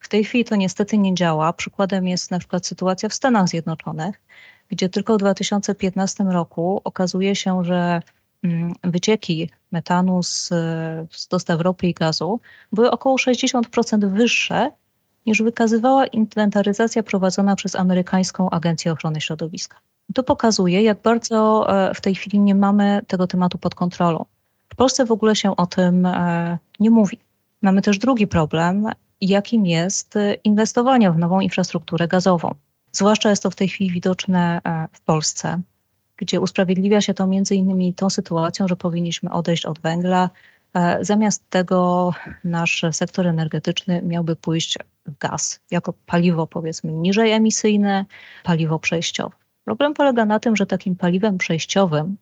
W 0.00 0.08
tej 0.08 0.24
chwili 0.24 0.44
to 0.44 0.56
niestety 0.56 0.98
nie 0.98 1.14
działa. 1.14 1.52
Przykładem 1.52 2.08
jest 2.08 2.30
na 2.30 2.38
przykład 2.38 2.66
sytuacja 2.66 3.08
w 3.08 3.14
Stanach 3.14 3.48
Zjednoczonych, 3.48 4.20
gdzie 4.68 4.88
tylko 4.88 5.14
w 5.14 5.18
2015 5.18 6.24
roku 6.24 6.80
okazuje 6.84 7.36
się, 7.36 7.64
że 7.64 8.02
wycieki 8.84 9.50
metanu 9.72 10.22
z, 10.22 10.48
z 11.10 11.28
dostaw 11.28 11.60
ropy 11.60 11.86
i 11.86 11.94
gazu 11.94 12.40
były 12.72 12.90
około 12.90 13.16
60% 13.16 14.12
wyższe 14.12 14.70
niż 15.26 15.42
wykazywała 15.42 16.06
inwentaryzacja 16.06 17.02
prowadzona 17.02 17.56
przez 17.56 17.76
amerykańską 17.76 18.50
Agencję 18.50 18.92
Ochrony 18.92 19.20
Środowiska. 19.20 19.76
To 20.14 20.22
pokazuje, 20.22 20.82
jak 20.82 21.02
bardzo 21.02 21.66
e, 21.68 21.94
w 21.94 22.00
tej 22.00 22.14
chwili 22.14 22.40
nie 22.40 22.54
mamy 22.54 23.00
tego 23.06 23.26
tematu 23.26 23.58
pod 23.58 23.74
kontrolą. 23.74 24.24
W 24.68 24.76
Polsce 24.76 25.04
w 25.04 25.12
ogóle 25.12 25.36
się 25.36 25.56
o 25.56 25.66
tym 25.66 26.06
e, 26.06 26.58
nie 26.80 26.90
mówi. 26.90 27.18
Mamy 27.62 27.82
też 27.82 27.98
drugi 27.98 28.26
problem, 28.26 28.86
jakim 29.20 29.66
jest 29.66 30.16
e, 30.16 30.34
inwestowanie 30.34 31.10
w 31.10 31.18
nową 31.18 31.40
infrastrukturę 31.40 32.08
gazową. 32.08 32.54
Zwłaszcza 32.92 33.30
jest 33.30 33.42
to 33.42 33.50
w 33.50 33.56
tej 33.56 33.68
chwili 33.68 33.90
widoczne 33.90 34.60
w 34.92 35.00
Polsce, 35.00 35.60
gdzie 36.18 36.40
usprawiedliwia 36.40 37.00
się 37.00 37.14
to 37.14 37.26
między 37.26 37.54
innymi 37.54 37.94
tą 37.94 38.10
sytuacją, 38.10 38.68
że 38.68 38.76
powinniśmy 38.76 39.30
odejść 39.30 39.66
od 39.66 39.78
węgla. 39.80 40.30
Zamiast 41.00 41.50
tego 41.50 42.10
nasz 42.44 42.84
sektor 42.92 43.26
energetyczny 43.26 44.02
miałby 44.02 44.36
pójść 44.36 44.78
w 45.06 45.18
gaz 45.18 45.60
jako 45.70 45.94
paliwo 46.06 46.46
powiedzmy 46.46 46.92
niżej 46.92 47.32
emisyjne, 47.32 48.04
paliwo 48.44 48.78
przejściowe. 48.78 49.36
Problem 49.64 49.94
polega 49.94 50.24
na 50.24 50.40
tym, 50.40 50.56
że 50.56 50.66
takim 50.66 50.96
paliwem 50.96 51.38
przejściowym 51.38 52.16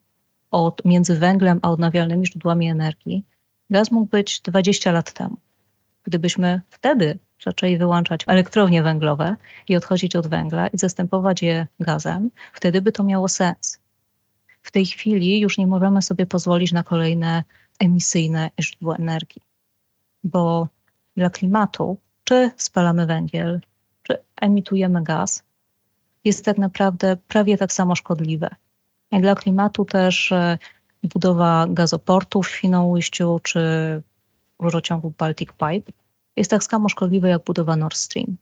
od, 0.51 0.85
między 0.85 1.15
węglem 1.15 1.59
a 1.61 1.71
odnawialnymi 1.71 2.25
źródłami 2.27 2.69
energii 2.69 3.25
gaz 3.69 3.91
mógł 3.91 4.07
być 4.07 4.41
20 4.41 4.91
lat 4.91 5.13
temu. 5.13 5.37
Gdybyśmy 6.03 6.61
wtedy 6.69 7.19
zaczęli 7.43 7.77
wyłączać 7.77 8.23
elektrownie 8.27 8.83
węglowe 8.83 9.35
i 9.67 9.75
odchodzić 9.75 10.15
od 10.15 10.27
węgla 10.27 10.67
i 10.67 10.77
zastępować 10.77 11.41
je 11.41 11.67
gazem, 11.79 12.29
wtedy 12.53 12.81
by 12.81 12.91
to 12.91 13.03
miało 13.03 13.27
sens. 13.27 13.79
W 14.67 14.71
tej 14.71 14.85
chwili 14.85 15.39
już 15.39 15.57
nie 15.57 15.67
możemy 15.67 16.01
sobie 16.01 16.25
pozwolić 16.25 16.71
na 16.71 16.83
kolejne 16.83 17.43
emisyjne 17.79 18.49
źródła 18.61 18.95
energii, 18.95 19.41
bo 20.23 20.67
dla 21.15 21.29
klimatu, 21.29 21.97
czy 22.23 22.51
spalamy 22.57 23.05
węgiel, 23.05 23.61
czy 24.03 24.17
emitujemy 24.41 25.03
gaz, 25.03 25.43
jest 26.23 26.45
tak 26.45 26.57
naprawdę 26.57 27.17
prawie 27.27 27.57
tak 27.57 27.73
samo 27.73 27.95
szkodliwe. 27.95 28.49
Jak 29.11 29.21
dla 29.21 29.35
klimatu 29.35 29.85
też 29.85 30.31
e, 30.31 30.57
budowa 31.03 31.67
gazoportów 31.69 32.47
w 32.47 32.55
Świnoujściu 32.55 33.39
czy 33.43 33.61
rurociągu 34.59 35.13
Baltic 35.17 35.49
Pipe 35.49 35.91
jest 36.35 36.51
tak 36.51 36.63
samo 36.63 36.89
szkodliwe 36.89 37.29
jak 37.29 37.43
budowa 37.43 37.75
Nord 37.75 37.97
Stream. 37.97 38.37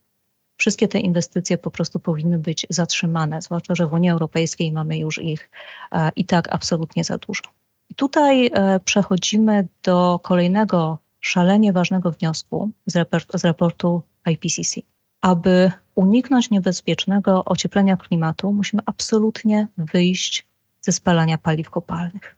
Wszystkie 0.57 0.87
te 0.87 0.99
inwestycje 0.99 1.57
po 1.57 1.71
prostu 1.71 1.99
powinny 1.99 2.39
być 2.39 2.67
zatrzymane, 2.69 3.41
zwłaszcza, 3.41 3.75
że 3.75 3.87
w 3.87 3.93
Unii 3.93 4.09
Europejskiej 4.09 4.71
mamy 4.71 4.97
już 4.97 5.17
ich 5.17 5.49
e, 5.91 6.11
i 6.15 6.25
tak 6.25 6.53
absolutnie 6.53 7.03
za 7.03 7.17
dużo. 7.17 7.41
I 7.89 7.95
tutaj 7.95 8.47
e, 8.53 8.79
przechodzimy 8.79 9.67
do 9.83 10.19
kolejnego 10.23 10.97
szalenie 11.19 11.73
ważnego 11.73 12.11
wniosku 12.11 12.69
z, 12.85 12.95
raport, 12.95 13.39
z 13.39 13.45
raportu 13.45 14.01
IPCC. 14.31 14.81
Aby 15.21 15.71
uniknąć 15.95 16.49
niebezpiecznego 16.49 17.45
ocieplenia 17.45 17.97
klimatu, 17.97 18.53
musimy 18.53 18.81
absolutnie 18.85 19.67
wyjść 19.77 20.45
ze 20.81 20.91
spalania 20.91 21.37
paliw 21.37 21.69
kopalnych, 21.69 22.35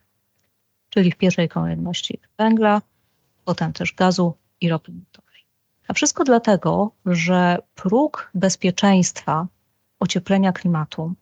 czyli 0.90 1.12
w 1.12 1.16
pierwszej 1.16 1.48
kolejności 1.48 2.18
węgla, 2.38 2.82
potem 3.44 3.72
też 3.72 3.94
gazu 3.94 4.34
i 4.60 4.68
ropy 4.68 4.92
naftowej. 4.92 5.27
A 5.88 5.92
wszystko 5.92 6.24
dlatego, 6.24 6.90
że 7.06 7.58
próg 7.74 8.30
bezpieczeństwa 8.34 9.46
ocieplenia 10.00 10.52
klimatu, 10.52 11.12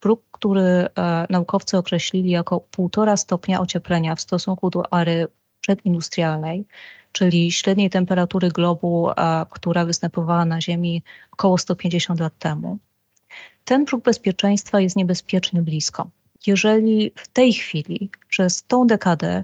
próg, 0.00 0.22
który 0.30 0.62
e, 0.62 0.88
naukowcy 1.30 1.78
określili 1.78 2.30
jako 2.30 2.62
1,5 2.78 3.16
stopnia 3.16 3.60
ocieplenia 3.60 4.14
w 4.14 4.20
stosunku 4.20 4.70
do 4.70 4.92
ary 4.92 5.28
przedindustrialnej, 5.60 6.64
czyli 7.12 7.52
średniej 7.52 7.90
temperatury 7.90 8.48
globu, 8.48 9.08
która 9.50 9.84
występowała 9.84 10.44
na 10.44 10.60
Ziemi 10.60 11.02
około 11.32 11.58
150 11.58 12.20
lat 12.20 12.38
temu. 12.38 12.78
Ten 13.64 13.84
próg 13.84 14.04
bezpieczeństwa 14.04 14.80
jest 14.80 14.96
niebezpiecznie 14.96 15.62
blisko. 15.62 16.10
Jeżeli 16.46 17.12
w 17.14 17.28
tej 17.28 17.52
chwili, 17.52 18.10
przez 18.28 18.62
tą 18.62 18.86
dekadę, 18.86 19.42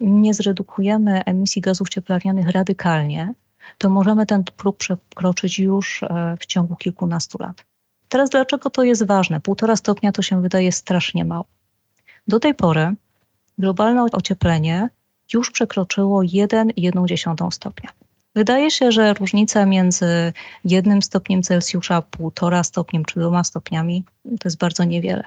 nie 0.00 0.34
zredukujemy 0.34 1.24
emisji 1.24 1.62
gazów 1.62 1.88
cieplarnianych 1.88 2.48
radykalnie, 2.48 3.34
to 3.78 3.90
możemy 3.90 4.26
ten 4.26 4.44
próg 4.44 4.76
przekroczyć 4.76 5.58
już 5.58 6.02
e, 6.02 6.36
w 6.40 6.46
ciągu 6.46 6.76
kilkunastu 6.76 7.38
lat. 7.40 7.64
Teraz 8.08 8.30
dlaczego 8.30 8.70
to 8.70 8.84
jest 8.84 9.06
ważne? 9.06 9.40
Półtora 9.40 9.76
stopnia 9.76 10.12
to 10.12 10.22
się 10.22 10.42
wydaje 10.42 10.72
strasznie 10.72 11.24
mało. 11.24 11.44
Do 12.28 12.40
tej 12.40 12.54
pory 12.54 12.94
globalne 13.58 14.02
ocieplenie 14.12 14.88
już 15.32 15.50
przekroczyło 15.50 16.22
1,1 16.22 17.50
stopnia. 17.50 17.90
Wydaje 18.34 18.70
się, 18.70 18.92
że 18.92 19.14
różnica 19.14 19.66
między 19.66 20.32
jednym 20.64 21.02
stopniem 21.02 21.42
Celsjusza, 21.42 22.02
półtora 22.02 22.64
stopniem 22.64 23.04
czy 23.04 23.20
dwoma 23.20 23.44
stopniami 23.44 24.04
to 24.24 24.48
jest 24.48 24.58
bardzo 24.58 24.84
niewiele. 24.84 25.24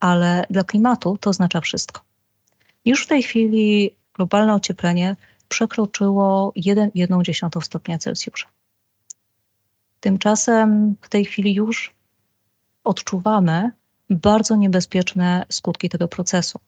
Ale 0.00 0.44
dla 0.50 0.64
klimatu 0.64 1.18
to 1.20 1.30
oznacza 1.30 1.60
wszystko. 1.60 2.00
Już 2.84 3.04
w 3.04 3.06
tej 3.06 3.22
chwili 3.22 3.90
globalne 4.14 4.54
ocieplenie 4.54 5.16
przekroczyło 5.50 6.52
1,1 6.56 7.60
stopnia 7.62 7.98
Celsjusza. 7.98 8.46
Tymczasem 10.00 10.94
w 11.00 11.08
tej 11.08 11.24
chwili 11.24 11.54
już 11.54 11.94
odczuwamy 12.84 13.70
bardzo 14.10 14.56
niebezpieczne 14.56 15.46
skutki 15.48 15.88
tego 15.88 16.08
procesu 16.08 16.60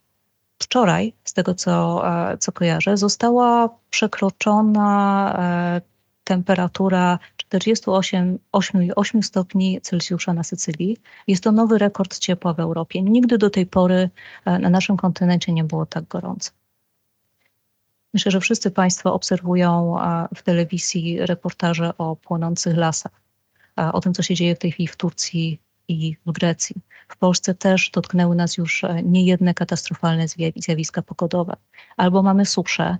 wczoraj, 0.62 1.12
z 1.24 1.32
tego 1.32 1.54
co, 1.54 2.02
e, 2.32 2.38
co 2.38 2.52
kojarzę, 2.52 2.96
została 2.96 3.68
przekroczona 3.90 5.36
e, 5.38 5.80
temperatura 6.24 7.18
48 7.36 8.38
8, 8.52 8.88
8 8.96 9.22
stopni 9.22 9.80
Celsjusza 9.80 10.32
na 10.32 10.42
Sycylii. 10.42 10.96
Jest 11.26 11.44
to 11.44 11.52
nowy 11.52 11.78
rekord 11.78 12.18
ciepła 12.18 12.54
w 12.54 12.60
Europie. 12.60 13.02
Nigdy 13.02 13.38
do 13.38 13.50
tej 13.50 13.66
pory 13.66 14.10
e, 14.44 14.58
na 14.58 14.70
naszym 14.70 14.96
kontynencie 14.96 15.52
nie 15.52 15.64
było 15.64 15.86
tak 15.86 16.04
gorąco. 16.08 16.50
Myślę, 18.14 18.32
że 18.32 18.40
wszyscy 18.40 18.70
Państwo 18.70 19.14
obserwują 19.14 19.96
w 20.34 20.42
telewizji 20.42 21.18
reportaże 21.26 21.98
o 21.98 22.16
płonących 22.16 22.76
lasach, 22.76 23.12
o 23.76 24.00
tym, 24.00 24.14
co 24.14 24.22
się 24.22 24.34
dzieje 24.34 24.56
w 24.56 24.58
tej 24.58 24.72
chwili 24.72 24.86
w 24.86 24.96
Turcji 24.96 25.60
i 25.88 26.16
w 26.26 26.32
Grecji. 26.32 26.76
W 27.08 27.16
Polsce 27.16 27.54
też 27.54 27.90
dotknęły 27.90 28.36
nas 28.36 28.56
już 28.56 28.84
e, 28.84 29.02
niejedne 29.02 29.54
katastrofalne 29.54 30.26
zjawiska 30.56 31.02
pogodowe. 31.02 31.56
Albo 31.96 32.22
mamy 32.22 32.46
suszę, 32.46 32.96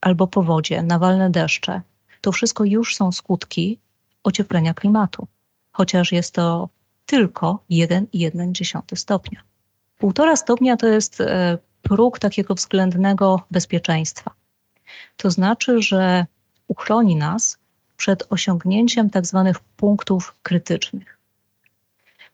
albo 0.00 0.26
powodzie, 0.26 0.82
nawalne 0.82 1.30
deszcze. 1.30 1.80
To 2.20 2.32
wszystko 2.32 2.64
już 2.64 2.96
są 2.96 3.12
skutki 3.12 3.78
ocieplenia 4.22 4.74
klimatu, 4.74 5.26
chociaż 5.72 6.12
jest 6.12 6.34
to 6.34 6.68
tylko 7.06 7.64
1,1 7.70 8.96
stopnia. 8.96 9.40
Półtora 9.98 10.36
stopnia 10.36 10.76
to 10.76 10.86
jest 10.86 11.20
e, 11.20 11.58
próg 11.82 12.18
takiego 12.18 12.54
względnego 12.54 13.42
bezpieczeństwa. 13.50 14.30
To 15.16 15.30
znaczy, 15.30 15.82
że 15.82 16.26
uchroni 16.68 17.16
nas 17.16 17.58
przed 17.96 18.26
osiągnięciem 18.30 19.10
tak 19.10 19.26
zwanych 19.26 19.60
punktów 19.60 20.34
krytycznych. 20.42 21.18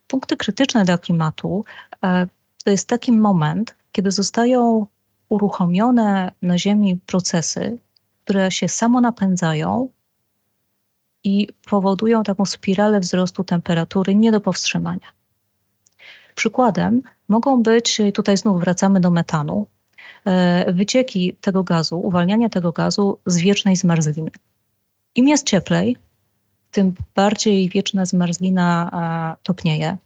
Punkty 0.07 0.37
krytyczne 0.37 0.85
dla 0.85 0.97
klimatu 0.97 1.65
e, 2.03 2.27
to 2.63 2.69
jest 2.69 2.87
taki 2.87 3.11
moment, 3.11 3.75
kiedy 3.91 4.11
zostają 4.11 4.87
uruchomione 5.29 6.31
na 6.41 6.57
Ziemi 6.57 6.99
procesy, 7.05 7.77
które 8.23 8.51
się 8.51 8.67
samo 8.67 9.01
napędzają 9.01 9.89
i 11.23 11.47
powodują 11.69 12.23
taką 12.23 12.45
spiralę 12.45 12.99
wzrostu 12.99 13.43
temperatury 13.43 14.15
nie 14.15 14.31
do 14.31 14.41
powstrzymania. 14.41 15.07
Przykładem 16.35 17.01
mogą 17.29 17.63
być, 17.63 18.01
tutaj 18.13 18.37
znów 18.37 18.61
wracamy 18.61 18.99
do 18.99 19.11
metanu, 19.11 19.67
e, 20.25 20.73
wycieki 20.73 21.33
tego 21.41 21.63
gazu, 21.63 21.99
uwalnianie 21.99 22.49
tego 22.49 22.71
gazu 22.71 23.19
z 23.25 23.37
wiecznej 23.37 23.75
zmarzliny. 23.75 24.31
Im 25.15 25.27
jest 25.27 25.45
cieplej, 25.45 25.97
tym 26.71 26.93
bardziej 27.15 27.69
wieczna 27.69 28.05
zmarzlina 28.05 29.37
topnieje, 29.43 29.97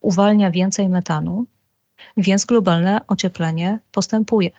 uwalnia 0.00 0.50
więcej 0.50 0.88
metanu, 0.88 1.46
więc 2.16 2.44
globalne 2.44 3.00
ocieplenie 3.06 3.78
postępuje. 3.92 4.50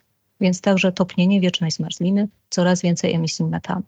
Więc 0.41 0.61
także 0.61 0.91
topnienie 0.91 1.41
wiecznej 1.41 1.71
zmarzliny, 1.71 2.27
coraz 2.49 2.81
więcej 2.81 3.13
emisji 3.13 3.45
metanu. 3.45 3.81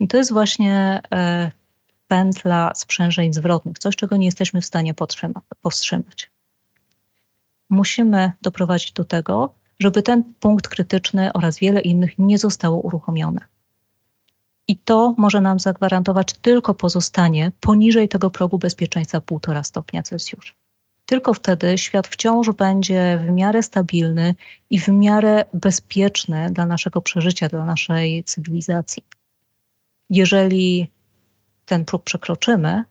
I 0.00 0.08
to 0.08 0.16
jest 0.16 0.32
właśnie 0.32 1.00
e, 1.12 1.50
pętla 2.08 2.72
sprzężeń 2.74 3.32
zwrotnych, 3.32 3.78
coś, 3.78 3.96
czego 3.96 4.16
nie 4.16 4.26
jesteśmy 4.26 4.60
w 4.60 4.66
stanie 4.66 4.94
powstrzymać. 5.62 6.30
Musimy 7.74 8.32
doprowadzić 8.42 8.92
do 8.92 9.04
tego, 9.04 9.54
żeby 9.78 10.02
ten 10.02 10.24
punkt 10.40 10.68
krytyczny 10.68 11.32
oraz 11.32 11.58
wiele 11.58 11.80
innych 11.80 12.18
nie 12.18 12.38
zostało 12.38 12.80
uruchomione. 12.80 13.40
I 14.68 14.76
to 14.76 15.14
może 15.18 15.40
nam 15.40 15.60
zagwarantować 15.60 16.32
tylko 16.32 16.74
pozostanie 16.74 17.52
poniżej 17.60 18.08
tego 18.08 18.30
progu 18.30 18.58
bezpieczeństwa 18.58 19.18
1,5 19.18 19.64
stopnia 19.64 20.02
Celsjusza. 20.02 20.52
Tylko 21.06 21.34
wtedy 21.34 21.78
świat 21.78 22.08
wciąż 22.08 22.50
będzie 22.50 23.18
w 23.26 23.30
miarę 23.30 23.62
stabilny 23.62 24.34
i 24.70 24.80
w 24.80 24.88
miarę 24.88 25.44
bezpieczny 25.54 26.50
dla 26.50 26.66
naszego 26.66 27.00
przeżycia, 27.00 27.48
dla 27.48 27.64
naszej 27.64 28.24
cywilizacji. 28.24 29.04
Jeżeli 30.10 30.90
ten 31.66 31.84
próg 31.84 32.02
przekroczymy, 32.02 32.84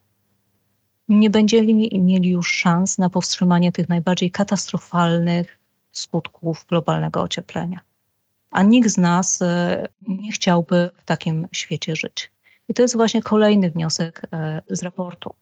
nie 1.09 1.29
będziemy 1.29 1.73
mieli 1.93 2.29
już 2.29 2.51
szans 2.51 2.97
na 2.97 3.09
powstrzymanie 3.09 3.71
tych 3.71 3.89
najbardziej 3.89 4.31
katastrofalnych 4.31 5.59
skutków 5.91 6.65
globalnego 6.69 7.21
ocieplenia. 7.21 7.79
A 8.51 8.63
nikt 8.63 8.89
z 8.89 8.97
nas 8.97 9.41
e, 9.41 9.87
nie 10.07 10.31
chciałby 10.31 10.89
w 10.97 11.05
takim 11.05 11.47
świecie 11.51 11.95
żyć. 11.95 12.31
I 12.69 12.73
to 12.73 12.81
jest 12.81 12.95
właśnie 12.95 13.21
kolejny 13.21 13.71
wniosek 13.71 14.21
e, 14.33 14.61
z 14.69 14.83
raportu. 14.83 15.35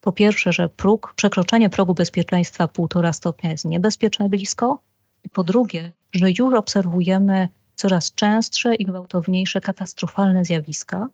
Po 0.00 0.12
pierwsze, 0.12 0.52
że 0.52 0.68
próg, 0.68 1.12
przekroczenie 1.16 1.70
progu 1.70 1.94
bezpieczeństwa 1.94 2.66
1,5 2.66 3.12
stopnia 3.12 3.50
jest 3.50 3.64
niebezpieczne 3.64 4.28
blisko. 4.28 4.78
I 5.24 5.28
po 5.28 5.44
drugie, 5.44 5.92
że 6.12 6.30
już 6.38 6.54
obserwujemy 6.54 7.48
coraz 7.74 8.14
częstsze 8.14 8.74
i 8.74 8.84
gwałtowniejsze 8.84 9.60
katastrofalne 9.60 10.44
zjawiska, 10.44 11.08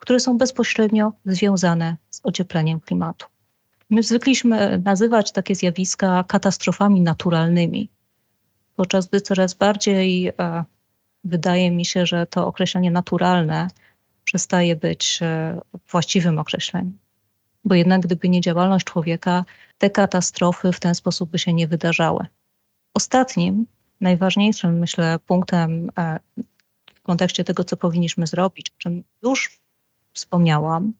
które 0.00 0.20
są 0.20 0.38
bezpośrednio 0.38 1.12
związane 1.24 1.96
z 2.10 2.20
ociepleniem 2.22 2.80
klimatu. 2.80 3.26
My 3.90 4.02
zwykliśmy 4.02 4.78
nazywać 4.78 5.32
takie 5.32 5.54
zjawiska 5.54 6.24
katastrofami 6.28 7.00
naturalnymi, 7.00 7.90
podczas 8.76 9.06
gdy 9.06 9.20
coraz 9.20 9.54
bardziej 9.54 10.28
e, 10.28 10.64
wydaje 11.24 11.70
mi 11.70 11.84
się, 11.84 12.06
że 12.06 12.26
to 12.26 12.46
określenie 12.46 12.90
naturalne 12.90 13.68
przestaje 14.24 14.76
być 14.76 15.18
e, 15.22 15.60
właściwym 15.90 16.38
określeniem. 16.38 16.98
Bo 17.64 17.74
jednak 17.74 18.00
gdyby 18.00 18.28
nie 18.28 18.40
działalność 18.40 18.86
człowieka, 18.86 19.44
te 19.78 19.90
katastrofy 19.90 20.72
w 20.72 20.80
ten 20.80 20.94
sposób 20.94 21.30
by 21.30 21.38
się 21.38 21.52
nie 21.52 21.68
wydarzały. 21.68 22.26
Ostatnim, 22.94 23.66
najważniejszym, 24.00 24.78
myślę, 24.78 25.18
punktem 25.26 25.90
e, 25.98 26.20
w 26.94 27.00
kontekście 27.02 27.44
tego, 27.44 27.64
co 27.64 27.76
powinniśmy 27.76 28.26
zrobić, 28.26 28.72
czym 28.78 29.04
już 29.22 29.60
wspomniałam, 30.12 30.92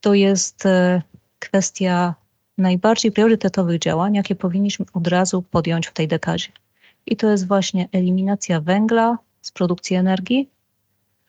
to 0.00 0.14
jest 0.14 0.66
e, 0.66 1.02
kwestia 1.38 2.14
najbardziej 2.58 3.12
priorytetowych 3.12 3.78
działań, 3.78 4.14
jakie 4.14 4.34
powinniśmy 4.34 4.86
od 4.92 5.06
razu 5.06 5.42
podjąć 5.42 5.86
w 5.86 5.92
tej 5.92 6.08
dekadzie. 6.08 6.48
I 7.06 7.16
to 7.16 7.30
jest 7.30 7.48
właśnie 7.48 7.88
eliminacja 7.92 8.60
węgla 8.60 9.18
z 9.42 9.50
produkcji 9.50 9.96
energii, 9.96 10.50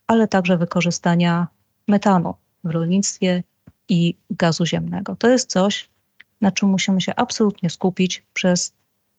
ale 0.08 0.28
także 0.28 0.58
wykorzystania 0.58 1.48
metanu 1.88 2.34
w 2.64 2.70
rolnictwie 2.70 3.44
i 3.90 4.16
gazu 4.30 4.66
ziemnego. 4.66 5.16
To 5.16 5.30
jest 5.30 5.50
coś, 5.50 5.90
na 6.42 6.52
czym 6.52 6.70
musimy 6.70 7.02
się 7.02 7.16
absolutnie 7.16 7.70
skupić 7.70 8.24
przez 8.34 8.74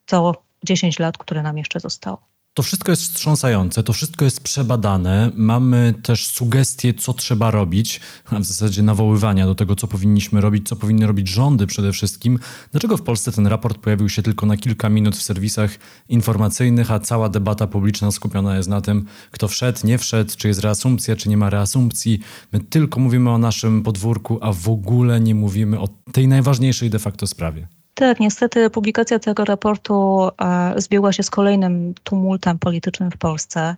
to 0.07 0.43
10 0.65 0.99
lat, 0.99 1.19
które 1.19 1.43
nam 1.43 1.59
jeszcze 1.59 1.81
zostało. 1.81 2.30
To 2.55 2.63
wszystko 2.63 2.93
jest 2.93 3.03
wstrząsające, 3.03 3.83
to 3.83 3.93
wszystko 3.93 4.25
jest 4.25 4.43
przebadane. 4.43 5.31
Mamy 5.35 5.95
też 6.03 6.27
sugestie, 6.27 6.95
co 6.95 7.13
trzeba 7.13 7.51
robić, 7.51 8.01
a 8.31 8.39
w 8.39 8.45
zasadzie 8.45 8.83
nawoływania 8.83 9.47
do 9.47 9.55
tego, 9.55 9.77
co 9.77 9.87
powinniśmy 9.87 10.41
robić, 10.41 10.69
co 10.69 10.77
powinny 10.77 11.07
robić 11.07 11.29
rządy 11.29 11.67
przede 11.67 11.93
wszystkim. 11.93 12.39
Dlaczego 12.73 12.97
w 12.97 13.03
Polsce 13.03 13.33
ten 13.33 13.47
raport 13.47 13.79
pojawił 13.79 14.09
się 14.09 14.23
tylko 14.23 14.47
na 14.47 14.57
kilka 14.57 14.89
minut 14.89 15.17
w 15.17 15.23
serwisach 15.23 15.79
informacyjnych, 16.09 16.91
a 16.91 17.01
cała 17.01 17.29
debata 17.29 17.67
publiczna 17.67 18.11
skupiona 18.11 18.57
jest 18.57 18.69
na 18.69 18.81
tym, 18.81 19.05
kto 19.31 19.49
wszedł, 19.49 19.79
nie 19.85 19.99
wszedł, 19.99 20.33
czy 20.37 20.49
jest 20.49 20.61
reasumpcja, 20.61 21.17
czy 21.17 21.29
nie 21.29 21.37
ma 21.37 21.51
reasumpcji. 21.51 22.21
My 22.53 22.61
tylko 22.61 23.01
mówimy 23.01 23.31
o 23.31 23.39
naszym 23.39 23.83
podwórku, 23.83 24.39
a 24.41 24.53
w 24.53 24.69
ogóle 24.69 25.21
nie 25.21 25.35
mówimy 25.35 25.81
o 25.81 25.89
tej 26.13 26.29
najważniejszej 26.29 26.91
de 26.91 26.99
facto 26.99 27.27
sprawie. 27.27 27.80
Tak, 28.01 28.21
niestety 28.21 28.71
publikacja 28.71 29.19
tego 29.19 29.45
raportu 29.45 30.29
e, 30.43 30.75
zbiegła 30.77 31.13
się 31.13 31.23
z 31.23 31.31
kolejnym 31.31 31.95
tumultem 32.05 32.59
politycznym 32.59 33.11
w 33.11 33.17
Polsce. 33.17 33.77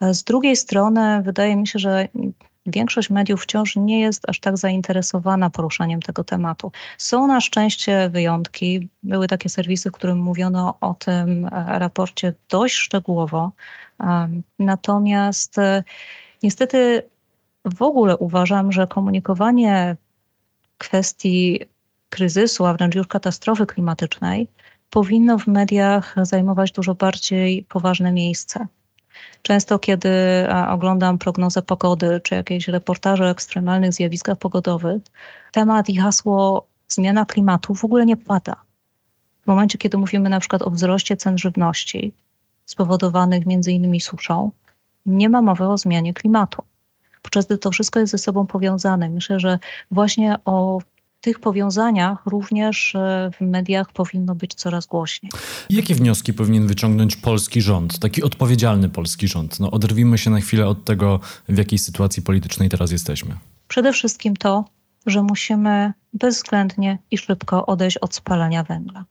E, 0.00 0.14
z 0.14 0.24
drugiej 0.24 0.56
strony 0.56 1.22
wydaje 1.22 1.56
mi 1.56 1.66
się, 1.66 1.78
że 1.78 2.08
większość 2.66 3.10
mediów 3.10 3.42
wciąż 3.42 3.76
nie 3.76 4.00
jest 4.00 4.28
aż 4.28 4.40
tak 4.40 4.56
zainteresowana 4.56 5.50
poruszaniem 5.50 6.02
tego 6.02 6.24
tematu. 6.24 6.72
Są 6.98 7.26
na 7.26 7.40
szczęście 7.40 8.08
wyjątki. 8.08 8.88
Były 9.02 9.28
takie 9.28 9.48
serwisy, 9.48 9.90
w 9.90 9.92
którym 9.92 10.18
mówiono 10.18 10.74
o 10.80 10.94
tym 10.94 11.44
e, 11.44 11.78
raporcie 11.78 12.34
dość 12.48 12.74
szczegółowo. 12.74 13.52
Natomiast 14.58 15.56
niestety 16.42 17.02
w 17.64 17.82
ogóle 17.82 18.16
uważam, 18.16 18.72
że 18.72 18.86
komunikowanie 18.86 19.96
kwestii 20.78 21.60
kryzysu, 22.16 22.66
a 22.66 22.74
wręcz 22.74 22.94
już 22.94 23.06
katastrofy 23.06 23.66
klimatycznej, 23.66 24.48
powinno 24.90 25.38
w 25.38 25.46
mediach 25.46 26.14
zajmować 26.22 26.72
dużo 26.72 26.94
bardziej 26.94 27.62
poważne 27.68 28.12
miejsce. 28.12 28.66
Często, 29.42 29.78
kiedy 29.78 30.10
oglądam 30.68 31.18
prognozę 31.18 31.62
pogody 31.62 32.20
czy 32.24 32.34
jakieś 32.34 32.68
reportaże 32.68 33.24
o 33.24 33.30
ekstremalnych 33.30 33.92
zjawiskach 33.92 34.38
pogodowych, 34.38 35.02
temat 35.52 35.88
i 35.88 35.96
hasło 35.96 36.66
zmiana 36.88 37.24
klimatu 37.24 37.74
w 37.74 37.84
ogóle 37.84 38.06
nie 38.06 38.16
pada. 38.16 38.56
W 39.42 39.46
momencie, 39.46 39.78
kiedy 39.78 39.98
mówimy 39.98 40.28
na 40.28 40.40
przykład 40.40 40.62
o 40.62 40.70
wzroście 40.70 41.16
cen 41.16 41.38
żywności 41.38 42.12
spowodowanych 42.66 43.46
między 43.46 43.72
innymi 43.72 44.00
suszą, 44.00 44.50
nie 45.06 45.28
ma 45.28 45.42
mowy 45.42 45.68
o 45.68 45.78
zmianie 45.78 46.14
klimatu. 46.14 46.62
Podczas 47.22 47.46
gdy 47.46 47.58
to 47.58 47.70
wszystko 47.70 48.00
jest 48.00 48.12
ze 48.12 48.18
sobą 48.18 48.46
powiązane. 48.46 49.08
Myślę, 49.10 49.40
że 49.40 49.58
właśnie 49.90 50.36
o 50.44 50.80
tych 51.20 51.40
powiązaniach 51.40 52.26
również 52.26 52.94
e, 52.94 53.30
w 53.38 53.40
mediach 53.40 53.92
powinno 53.92 54.34
być 54.34 54.54
coraz 54.54 54.86
głośniej. 54.86 55.32
Jakie 55.70 55.94
wnioski 55.94 56.32
powinien 56.32 56.66
wyciągnąć 56.66 57.16
polski 57.16 57.62
rząd, 57.62 57.98
taki 57.98 58.22
odpowiedzialny 58.22 58.88
polski 58.88 59.28
rząd? 59.28 59.60
No, 59.60 59.70
oderwijmy 59.70 60.18
się 60.18 60.30
na 60.30 60.40
chwilę 60.40 60.66
od 60.66 60.84
tego, 60.84 61.20
w 61.48 61.58
jakiej 61.58 61.78
sytuacji 61.78 62.22
politycznej 62.22 62.68
teraz 62.68 62.90
jesteśmy. 62.90 63.36
Przede 63.68 63.92
wszystkim 63.92 64.36
to, 64.36 64.64
że 65.06 65.22
musimy 65.22 65.92
bezwzględnie 66.12 66.98
i 67.10 67.18
szybko 67.18 67.66
odejść 67.66 67.98
od 67.98 68.14
spalania 68.14 68.64
węgla. 68.64 69.04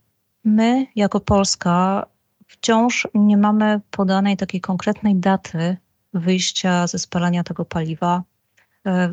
My, 0.44 0.88
jako 0.96 1.20
Polska, 1.20 2.06
wciąż 2.48 3.08
nie 3.14 3.38
mamy 3.38 3.82
podanej 3.92 4.38
takiej 4.38 4.62
konkretnej 4.62 5.16
daty 5.16 5.78
wyjścia 6.14 6.88
ze 6.88 7.00
spalania 7.00 7.44
tego 7.44 7.66
paliwa 7.66 8.24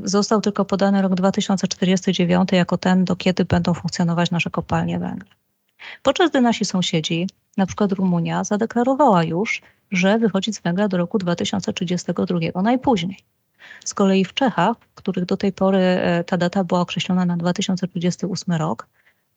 został 0.05 0.41
tylko 0.41 0.65
podany 0.65 1.03
rok 1.03 1.15
2049 1.15 2.49
jako 2.53 2.79
ten, 2.79 3.05
do 3.05 3.17
kiedy 3.17 3.45
będą 3.45 3.75
funkcjonować 3.75 4.31
nasze 4.31 4.51
kopalnie 4.51 4.99
węgla. 4.99 5.31
Podczas 6.03 6.31
gdy 6.31 6.41
nasi 6.41 6.65
sąsiedzi, 6.65 7.27
na 7.57 7.67
przykład 7.67 7.93
Rumunia, 7.93 8.45
zadeklarowała 8.45 9.25
już, 9.25 9.63
że 9.91 10.19
wychodzi 10.19 10.53
z 10.53 10.61
węgla 10.61 10.89
do 10.89 10.97
roku 10.97 11.19
2032 11.19 12.63
najpóźniej. 12.63 13.19
Z 13.85 13.95
kolei 13.95 14.25
w 14.25 14.35
Czechach, 14.35 14.77
w 14.79 14.95
których 14.95 15.25
do 15.25 15.37
tej 15.37 15.53
pory 15.53 15.79
e, 15.79 16.25
ta 16.25 16.37
data 16.37 16.65
była 16.65 16.81
określona 16.81 17.25
na 17.25 17.37
2028 17.37 18.55
rok, 18.55 18.87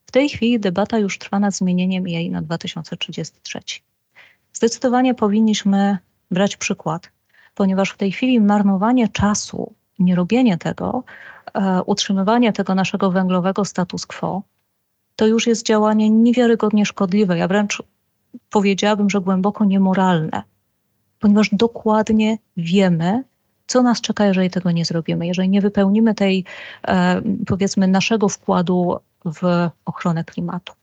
w 0.05 0.11
tej 0.11 0.29
chwili 0.29 0.59
debata 0.59 0.97
już 0.97 1.17
trwa 1.19 1.39
nad 1.39 1.55
zmienieniem 1.55 2.07
jej 2.07 2.31
na 2.31 2.41
2033. 2.41 3.59
Zdecydowanie 4.53 5.13
powinniśmy 5.13 5.97
brać 6.31 6.57
przykład, 6.57 7.09
ponieważ 7.55 7.89
w 7.89 7.97
tej 7.97 8.11
chwili 8.11 8.41
marnowanie 8.41 9.09
czasu 9.09 9.73
nierobienie 9.99 10.57
tego, 10.57 11.03
e, 11.53 11.81
utrzymywanie 11.83 12.53
tego 12.53 12.75
naszego 12.75 13.11
węglowego 13.11 13.65
status 13.65 14.05
quo, 14.05 14.41
to 15.15 15.27
już 15.27 15.47
jest 15.47 15.65
działanie 15.65 16.09
niewiarygodnie 16.09 16.85
szkodliwe. 16.85 17.37
Ja 17.37 17.47
wręcz 17.47 17.83
powiedziałabym, 18.49 19.09
że 19.09 19.21
głęboko 19.21 19.65
niemoralne, 19.65 20.43
ponieważ 21.19 21.49
dokładnie 21.51 22.37
wiemy, 22.57 23.23
co 23.67 23.81
nas 23.81 24.01
czeka, 24.01 24.25
jeżeli 24.25 24.49
tego 24.49 24.71
nie 24.71 24.85
zrobimy, 24.85 25.27
jeżeli 25.27 25.49
nie 25.49 25.61
wypełnimy 25.61 26.15
tej, 26.15 26.43
e, 26.87 27.21
powiedzmy, 27.47 27.87
naszego 27.87 28.29
wkładu 28.29 28.97
w 29.25 29.69
ochronę 29.85 30.23
klimatu. 30.23 30.73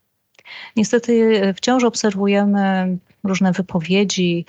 Niestety 0.75 1.41
wciąż 1.57 1.83
obserwujemy 1.83 2.97
różne 3.23 3.51
wypowiedzi 3.51 4.45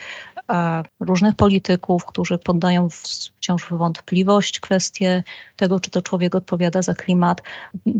różnych 1.00 1.34
polityków, 1.34 2.04
którzy 2.04 2.38
poddają 2.38 2.88
wciąż 2.90 3.66
wątpliwość 3.70 4.60
kwestię 4.60 5.22
tego, 5.56 5.80
czy 5.80 5.90
to 5.90 6.02
człowiek 6.02 6.34
odpowiada 6.34 6.82
za 6.82 6.94
klimat. 6.94 7.42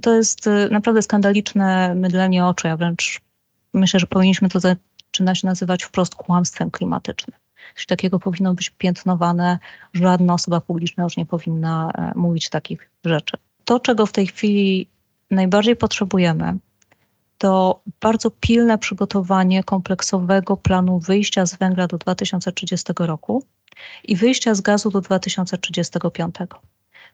To 0.02 0.14
jest 0.14 0.46
y, 0.46 0.68
naprawdę 0.70 1.02
skandaliczne 1.02 1.94
mydlenie 1.94 2.46
oczu. 2.46 2.68
Ja 2.68 2.76
wręcz 2.76 3.20
myślę, 3.74 4.00
że 4.00 4.06
powinniśmy 4.06 4.48
to 4.48 4.60
zaczynać 4.60 5.42
nazywać 5.42 5.82
wprost 5.82 6.14
kłamstwem 6.14 6.70
klimatycznym. 6.70 7.36
Coś 7.76 7.86
takiego 7.86 8.18
powinno 8.18 8.54
być 8.54 8.70
piętnowane. 8.70 9.58
Żadna 9.92 10.34
osoba 10.34 10.60
publiczna 10.60 11.04
już 11.04 11.16
nie 11.16 11.26
powinna 11.26 11.90
e, 11.94 12.12
mówić 12.16 12.48
takich 12.48 12.90
rzeczy. 13.04 13.36
To, 13.64 13.80
czego 13.80 14.06
w 14.06 14.12
tej 14.12 14.26
chwili 14.26 14.88
najbardziej 15.30 15.76
potrzebujemy, 15.76 16.58
to 17.44 17.80
bardzo 18.00 18.30
pilne 18.30 18.78
przygotowanie 18.78 19.64
kompleksowego 19.64 20.56
planu 20.56 20.98
wyjścia 20.98 21.46
z 21.46 21.54
węgla 21.54 21.86
do 21.86 21.98
2030 21.98 22.92
roku 22.98 23.42
i 24.04 24.16
wyjścia 24.16 24.54
z 24.54 24.60
gazu 24.60 24.90
do 24.90 25.00
2035. 25.00 26.34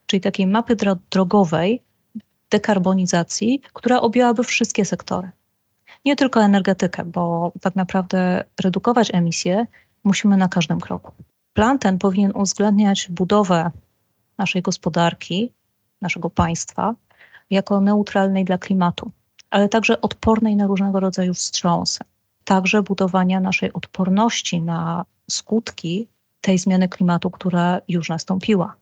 Czyli 0.06 0.20
takiej 0.20 0.46
mapy 0.46 0.76
drogowej 1.10 1.82
dekarbonizacji, 2.50 3.62
która 3.72 4.00
objęłaby 4.00 4.44
wszystkie 4.44 4.84
sektory. 4.84 5.30
Nie 6.04 6.16
tylko 6.16 6.42
energetykę, 6.42 7.04
bo 7.04 7.52
tak 7.60 7.76
naprawdę 7.76 8.44
redukować 8.62 9.14
emisje 9.14 9.66
musimy 10.04 10.36
na 10.36 10.48
każdym 10.48 10.80
kroku. 10.80 11.12
Plan 11.52 11.78
ten 11.78 11.98
powinien 11.98 12.32
uwzględniać 12.34 13.08
budowę 13.10 13.70
naszej 14.38 14.62
gospodarki, 14.62 15.52
naszego 16.00 16.30
państwa 16.30 16.94
jako 17.50 17.80
neutralnej 17.80 18.44
dla 18.44 18.58
klimatu, 18.58 19.10
ale 19.50 19.68
także 19.68 20.00
odpornej 20.00 20.56
na 20.56 20.66
różnego 20.66 21.00
rodzaju 21.00 21.34
wstrząsy. 21.34 21.98
Także 22.44 22.82
budowania 22.82 23.40
naszej 23.40 23.72
odporności 23.72 24.62
na 24.62 25.04
skutki 25.30 26.08
tej 26.40 26.58
zmiany 26.58 26.88
klimatu, 26.88 27.30
która 27.30 27.80
już 27.88 28.08
nastąpiła 28.08 28.74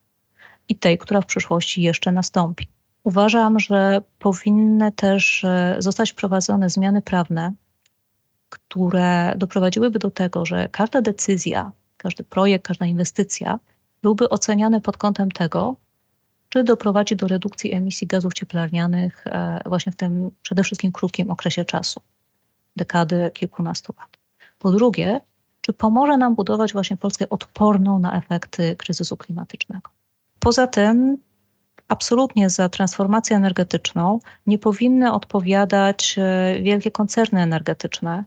i 0.69 0.77
tej, 0.77 0.99
która 0.99 1.21
w 1.21 1.27
przyszłości 1.27 1.83
jeszcze 1.83 2.13
nastąpi. 2.13 2.69
Uważam, 3.05 3.61
że 3.61 4.01
powinny 4.19 4.93
też 4.93 5.45
e, 5.45 5.77
zostać 5.79 6.11
wprowadzone 6.13 6.71
zmiany 6.71 7.03
prawne, 7.03 7.53
które 8.49 9.35
doprowadziłyby 9.37 9.99
do 9.99 10.11
tego, 10.11 10.47
że 10.47 10.69
każda 10.69 11.03
decyzja, 11.03 11.73
każdy 11.97 12.25
projekt, 12.25 12.67
każda 12.67 12.87
inwestycja 12.87 13.59
byłby 14.03 14.29
oceniany 14.29 14.81
pod 14.81 14.97
kątem 14.97 15.31
tego, 15.31 15.77
czy 16.49 16.65
doprowadzi 16.65 17.17
do 17.17 17.29
redukcji 17.29 17.75
emisji 17.75 18.07
gazów 18.07 18.35
cieplarnianych 18.35 19.27
e, 19.27 19.61
właśnie 19.67 19.93
w 19.93 19.97
tym 19.97 20.31
przede 20.43 20.63
wszystkim 20.63 20.93
krótkim 20.93 21.31
okresie 21.31 21.65
czasu, 21.65 22.01
dekady 22.77 23.31
kilkunastu 23.35 23.95
lat. 23.99 24.19
Po 24.59 24.71
drugie, 24.71 25.21
czy 25.61 25.73
pomoże 25.73 26.17
nam 26.17 26.35
budować 26.35 26.73
właśnie 26.73 26.97
Polskę 26.97 27.29
odporną 27.29 27.99
na 27.99 28.19
efekty 28.19 28.77
kryzysu 28.77 29.17
klimatycznego. 29.17 29.91
Poza 30.39 30.67
tym, 30.67 31.19
absolutnie 31.89 32.51
za 32.51 32.69
transformację 32.69 33.37
energetyczną 33.37 34.21
nie 34.47 34.59
powinny 34.59 35.13
odpowiadać 35.13 36.17
e, 36.19 36.63
wielkie 36.63 36.91
koncerny 36.91 37.41
energetyczne, 37.41 38.25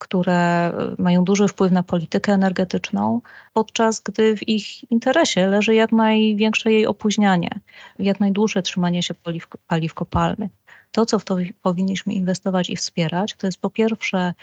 które 0.00 0.72
mają 0.98 1.24
duży 1.24 1.48
wpływ 1.48 1.72
na 1.72 1.82
politykę 1.82 2.32
energetyczną, 2.32 3.20
podczas 3.52 4.00
gdy 4.00 4.36
w 4.36 4.48
ich 4.48 4.90
interesie 4.90 5.46
leży 5.46 5.74
jak 5.74 5.92
największe 5.92 6.72
jej 6.72 6.86
opóźnianie, 6.86 7.50
jak 7.98 8.20
najdłuższe 8.20 8.62
trzymanie 8.62 9.02
się 9.02 9.14
paliw, 9.14 9.48
paliw 9.66 9.94
kopalnych. 9.94 10.50
To, 10.92 11.06
co 11.06 11.18
w 11.18 11.24
to 11.24 11.36
powinniśmy 11.62 12.14
inwestować 12.14 12.70
i 12.70 12.76
wspierać, 12.76 13.34
to 13.34 13.46
jest 13.46 13.60
po 13.60 13.70
pierwsze 13.70 14.34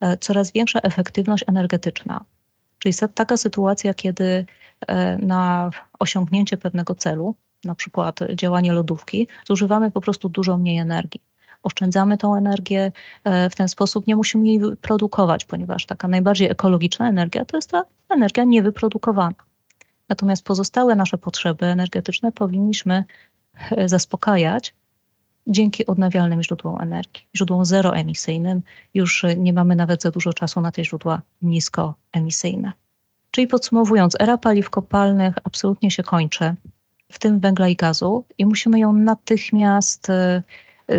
e, 0.00 0.16
coraz 0.16 0.52
większa 0.52 0.80
efektywność 0.80 1.44
energetyczna. 1.48 2.24
Czyli 2.78 2.94
taka 3.14 3.36
sytuacja, 3.36 3.94
kiedy 3.94 4.46
e, 4.86 5.18
na 5.18 5.70
osiągnięcie 5.98 6.56
pewnego 6.56 6.94
celu, 6.94 7.34
na 7.64 7.74
przykład 7.74 8.20
działanie 8.34 8.72
lodówki, 8.72 9.28
zużywamy 9.46 9.90
po 9.90 10.00
prostu 10.00 10.28
dużo 10.28 10.58
mniej 10.58 10.78
energii 10.78 11.31
oszczędzamy 11.62 12.18
tą 12.18 12.34
energię 12.36 12.92
e, 13.24 13.50
w 13.50 13.56
ten 13.56 13.68
sposób, 13.68 14.06
nie 14.06 14.16
musimy 14.16 14.46
jej 14.46 14.60
produkować, 14.80 15.44
ponieważ 15.44 15.86
taka 15.86 16.08
najbardziej 16.08 16.50
ekologiczna 16.50 17.08
energia 17.08 17.44
to 17.44 17.56
jest 17.56 17.70
ta 17.70 17.84
energia 18.08 18.44
niewyprodukowana. 18.44 19.34
Natomiast 20.08 20.44
pozostałe 20.44 20.94
nasze 20.94 21.18
potrzeby 21.18 21.66
energetyczne 21.66 22.32
powinniśmy 22.32 23.04
e, 23.70 23.88
zaspokajać 23.88 24.74
dzięki 25.46 25.86
odnawialnym 25.86 26.42
źródłom 26.42 26.80
energii, 26.80 27.26
źródłom 27.36 27.64
zeroemisyjnym. 27.64 28.62
Już 28.94 29.24
nie 29.36 29.52
mamy 29.52 29.76
nawet 29.76 30.02
za 30.02 30.10
dużo 30.10 30.32
czasu 30.32 30.60
na 30.60 30.72
te 30.72 30.84
źródła 30.84 31.22
niskoemisyjne. 31.42 32.72
Czyli 33.30 33.46
podsumowując, 33.46 34.16
era 34.20 34.38
paliw 34.38 34.70
kopalnych 34.70 35.34
absolutnie 35.44 35.90
się 35.90 36.02
kończy, 36.02 36.54
w 37.12 37.18
tym 37.18 37.40
węgla 37.40 37.68
i 37.68 37.76
gazu, 37.76 38.24
i 38.38 38.46
musimy 38.46 38.78
ją 38.78 38.92
natychmiast 38.92 40.10
e, 40.10 40.42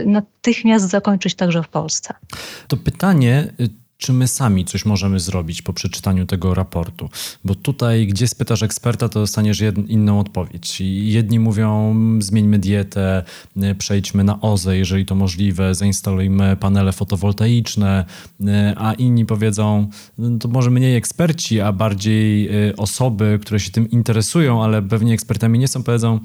natychmiast 0.05 0.89
zakończyć 0.89 1.35
także 1.35 1.63
w 1.63 1.67
Polsce. 1.67 2.13
To 2.67 2.77
pytanie, 2.77 3.53
czy 4.03 4.13
my 4.13 4.27
sami 4.27 4.65
coś 4.65 4.85
możemy 4.85 5.19
zrobić 5.19 5.61
po 5.61 5.73
przeczytaniu 5.73 6.25
tego 6.25 6.53
raportu? 6.53 7.09
Bo 7.43 7.55
tutaj, 7.55 8.07
gdzie 8.07 8.27
spytasz 8.27 8.63
eksperta, 8.63 9.09
to 9.09 9.19
dostaniesz 9.19 9.59
jed, 9.59 9.89
inną 9.89 10.19
odpowiedź. 10.19 10.81
Jedni 11.03 11.39
mówią, 11.39 11.95
zmieńmy 12.19 12.59
dietę, 12.59 13.23
przejdźmy 13.77 14.23
na 14.23 14.41
OZE, 14.41 14.77
jeżeli 14.77 15.05
to 15.05 15.15
możliwe, 15.15 15.75
zainstalujmy 15.75 16.57
panele 16.57 16.91
fotowoltaiczne, 16.91 18.05
a 18.75 18.93
inni 18.93 19.25
powiedzą, 19.25 19.89
no 20.17 20.37
to 20.37 20.47
może 20.47 20.69
mniej 20.69 20.95
eksperci, 20.95 21.61
a 21.61 21.71
bardziej 21.71 22.49
y, 22.69 22.75
osoby, 22.75 23.39
które 23.41 23.59
się 23.59 23.71
tym 23.71 23.89
interesują, 23.89 24.63
ale 24.63 24.81
pewnie 24.81 25.13
ekspertami 25.13 25.59
nie 25.59 25.67
są, 25.67 25.83
powiedzą, 25.83 26.19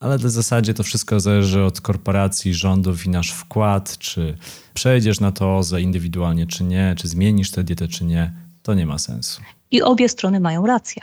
ale 0.00 0.18
w 0.18 0.22
zasadzie 0.22 0.74
to 0.74 0.82
wszystko 0.82 1.20
zależy 1.20 1.64
od 1.64 1.80
korporacji, 1.80 2.54
rządów 2.54 3.06
i 3.06 3.10
nasz 3.10 3.30
wkład, 3.30 3.98
czy 3.98 4.38
przejdziesz 4.74 5.20
na 5.20 5.32
to 5.32 5.56
OZE 5.56 5.80
indywidualnie, 5.80 6.46
czy 6.46 6.64
nie, 6.64 6.94
czy 6.98 7.08
zmienisz 7.08 7.50
tę 7.50 7.64
dietę, 7.64 7.88
czy 7.88 8.04
nie, 8.04 8.32
to 8.62 8.74
nie 8.74 8.86
ma 8.86 8.98
sensu. 8.98 9.42
I 9.70 9.82
obie 9.82 10.08
strony 10.08 10.40
mają 10.40 10.66
rację, 10.66 11.02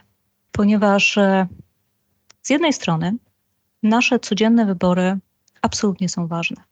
ponieważ 0.51 1.17
e, 1.17 1.47
z 2.41 2.49
jednej 2.49 2.73
strony 2.73 3.17
nasze 3.83 4.19
codzienne 4.19 4.65
wybory 4.65 5.17
absolutnie 5.61 6.09
są 6.09 6.27
ważne 6.27 6.63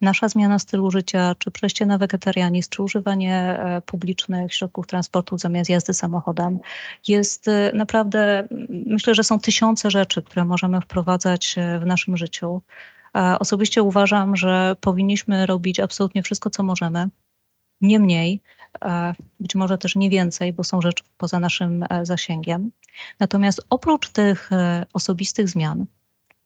nasza 0.00 0.28
zmiana 0.28 0.58
stylu 0.58 0.90
życia, 0.90 1.34
czy 1.38 1.50
przejście 1.50 1.86
na 1.86 1.98
wegetarianizm, 1.98 2.70
czy 2.70 2.82
używanie 2.82 3.36
e, 3.36 3.82
publicznych 3.86 4.54
środków 4.54 4.86
transportu 4.86 5.38
zamiast 5.38 5.70
jazdy 5.70 5.94
samochodem, 5.94 6.58
jest 7.08 7.48
e, 7.48 7.70
naprawdę, 7.74 8.48
myślę, 8.86 9.14
że 9.14 9.24
są 9.24 9.40
tysiące 9.40 9.90
rzeczy, 9.90 10.22
które 10.22 10.44
możemy 10.44 10.80
wprowadzać 10.80 11.54
e, 11.58 11.78
w 11.78 11.86
naszym 11.86 12.16
życiu. 12.16 12.62
Osobiście 13.40 13.82
uważam, 13.82 14.36
że 14.36 14.76
powinniśmy 14.80 15.46
robić 15.46 15.80
absolutnie 15.80 16.22
wszystko, 16.22 16.50
co 16.50 16.62
możemy. 16.62 17.08
Nie 17.80 17.98
mniej, 17.98 18.40
być 19.40 19.54
może 19.54 19.78
też 19.78 19.96
nie 19.96 20.10
więcej, 20.10 20.52
bo 20.52 20.64
są 20.64 20.80
rzeczy 20.80 21.04
poza 21.18 21.40
naszym 21.40 21.84
zasięgiem. 22.02 22.70
Natomiast 23.20 23.66
oprócz 23.70 24.08
tych 24.08 24.50
osobistych 24.92 25.48
zmian, 25.48 25.86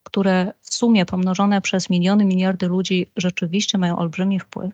które 0.08 0.52
w 0.60 0.74
sumie 0.74 1.06
pomnożone 1.06 1.60
przez 1.60 1.90
miliony, 1.90 2.24
miliardy 2.24 2.66
ludzi 2.68 3.06
rzeczywiście 3.16 3.78
mają 3.78 3.98
olbrzymi 3.98 4.40
wpływ. 4.40 4.72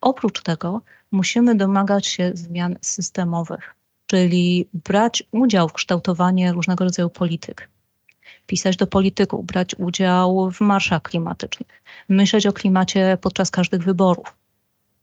Oprócz 0.00 0.42
tego 0.42 0.80
musimy 1.12 1.54
domagać 1.54 2.06
się 2.06 2.30
zmian 2.34 2.76
systemowych, 2.80 3.74
czyli 4.06 4.68
brać 4.72 5.22
udział 5.32 5.68
w 5.68 5.72
kształtowaniu 5.72 6.52
różnego 6.52 6.84
rodzaju 6.84 7.10
polityk. 7.10 7.68
Pisać 8.46 8.76
do 8.76 8.86
polityków, 8.86 9.46
brać 9.46 9.74
udział 9.78 10.50
w 10.50 10.60
marszach 10.60 11.02
klimatycznych, 11.02 11.68
myśleć 12.08 12.46
o 12.46 12.52
klimacie 12.52 13.18
podczas 13.20 13.50
każdych 13.50 13.82
wyborów, 13.82 14.36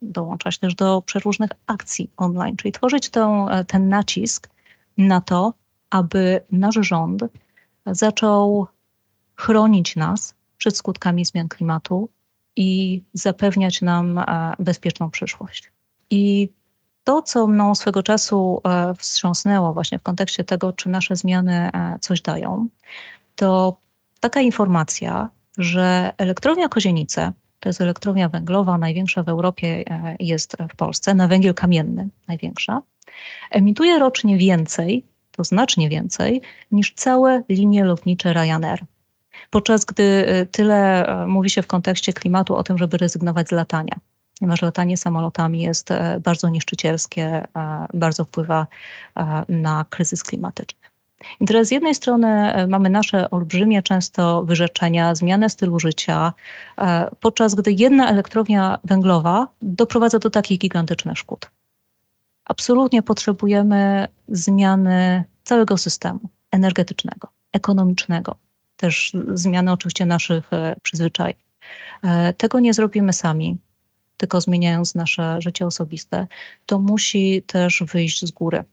dołączać 0.02 0.58
też 0.58 0.76
do 0.76 1.02
przeróżnych 1.02 1.52
akcji 1.68 2.10
online, 2.18 2.58
czyli 2.58 2.72
tworzyć 2.72 3.10
tą, 3.10 3.48
ten 3.68 3.90
nacisk 3.90 4.50
na 4.98 5.22
to, 5.22 5.54
aby 5.90 6.42
nasz 6.52 6.76
rząd 6.76 7.24
zaczął 7.86 8.68
chronić 9.36 9.96
nas 9.96 10.36
przed 10.58 10.78
skutkami 10.78 11.26
zmian 11.26 11.48
klimatu 11.48 12.10
i 12.56 13.02
zapewniać 13.14 13.82
nam 13.82 14.18
e, 14.18 14.54
bezpieczną 14.60 15.10
przyszłość. 15.10 15.72
I 16.10 16.50
to, 17.04 17.22
co 17.22 17.48
mną 17.48 17.76
swego 17.76 18.04
czasu 18.04 18.62
e, 18.64 18.94
wstrząsnęło 18.94 19.74
właśnie 19.74 20.00
w 20.00 20.04
kontekście 20.04 20.44
tego, 20.44 20.74
czy 20.74 20.90
nasze 20.90 21.16
zmiany 21.16 21.54
e, 21.54 21.98
coś 22.02 22.22
dają, 22.22 22.68
to 23.36 23.78
taka 24.20 24.42
informacja, 24.42 25.30
że 25.58 26.14
elektrownia 26.18 26.70
Kozienice, 26.70 27.34
to 27.60 27.70
jest 27.70 27.82
elektrownia 27.82 28.30
węglowa, 28.30 28.78
największa 28.78 29.24
w 29.24 29.30
Europie 29.30 29.84
jest 30.20 30.58
w 30.72 30.76
Polsce, 30.76 31.14
na 31.14 31.28
węgiel 31.28 31.54
kamienny 31.54 32.10
największa, 32.28 32.82
emituje 33.52 34.00
rocznie 34.00 34.38
więcej, 34.38 35.06
to 35.32 35.44
znacznie 35.44 35.90
więcej, 35.90 36.42
niż 36.72 36.94
całe 36.94 37.44
linie 37.50 37.84
lotnicze 37.84 38.34
Ryanair 38.34 38.86
podczas 39.50 39.86
gdy 39.86 40.04
y, 40.04 40.46
tyle 40.52 41.08
e, 41.08 41.28
mówi 41.28 41.50
się 41.50 41.62
w 41.62 41.68
kontekście 41.68 42.14
klimatu 42.14 42.56
o 42.56 42.64
tym, 42.64 42.78
żeby 42.78 42.98
rezygnować 42.98 43.50
z 43.50 43.52
latania. 43.52 43.96
Ponieważ 44.40 44.62
latanie 44.62 44.98
samolotami 44.98 45.62
jest 45.62 45.92
e, 45.92 46.20
bardzo 46.20 46.50
niszczycielskie, 46.50 47.48
e, 47.56 47.86
bardzo 47.94 48.26
wpływa 48.26 48.68
na 49.50 49.86
kryzys 49.90 50.24
klimatyczny. 50.24 50.80
I 51.40 51.46
teraz 51.46 51.68
z 51.68 51.72
jednej 51.72 51.96
strony 51.96 52.54
mamy 52.68 52.90
nasze 52.90 53.30
olbrzymie 53.30 53.84
często 53.84 54.44
wyrzeczenia, 54.44 55.16
zmianę 55.16 55.50
stylu 55.50 55.80
życia, 55.80 56.34
podczas 57.20 57.56
gdy 57.56 57.72
jedna 57.72 58.10
elektrownia 58.10 58.80
węglowa 58.84 59.48
doprowadza 59.62 60.20
do 60.20 60.30
takich 60.30 60.60
gigantycznych 60.60 61.18
szkód. 61.18 61.50
Absolutnie 62.46 63.04
potrzebujemy 63.04 64.08
zmiany 64.28 65.24
całego 65.44 65.78
systemu 65.78 66.20
energetycznego, 66.52 67.28
ekonomicznego, 67.54 68.36
też 68.78 69.14
zmiany 69.34 69.72
oczywiście 69.72 70.06
naszych 70.06 70.54
e, 70.54 70.76
przyzwyczajeń. 70.82 71.36
E, 72.04 72.34
tego 72.34 72.60
nie 72.60 72.74
zrobimy 72.74 73.14
sami. 73.14 73.58
tylko 74.18 74.42
zmieniając 74.42 74.96
nasze 74.96 75.42
życie 75.42 75.66
osobiste, 75.66 76.28
to 76.66 76.80
musi 76.80 77.42
też 77.42 77.84
wyjść 77.92 78.26
z 78.26 78.32
góry. 78.32 78.64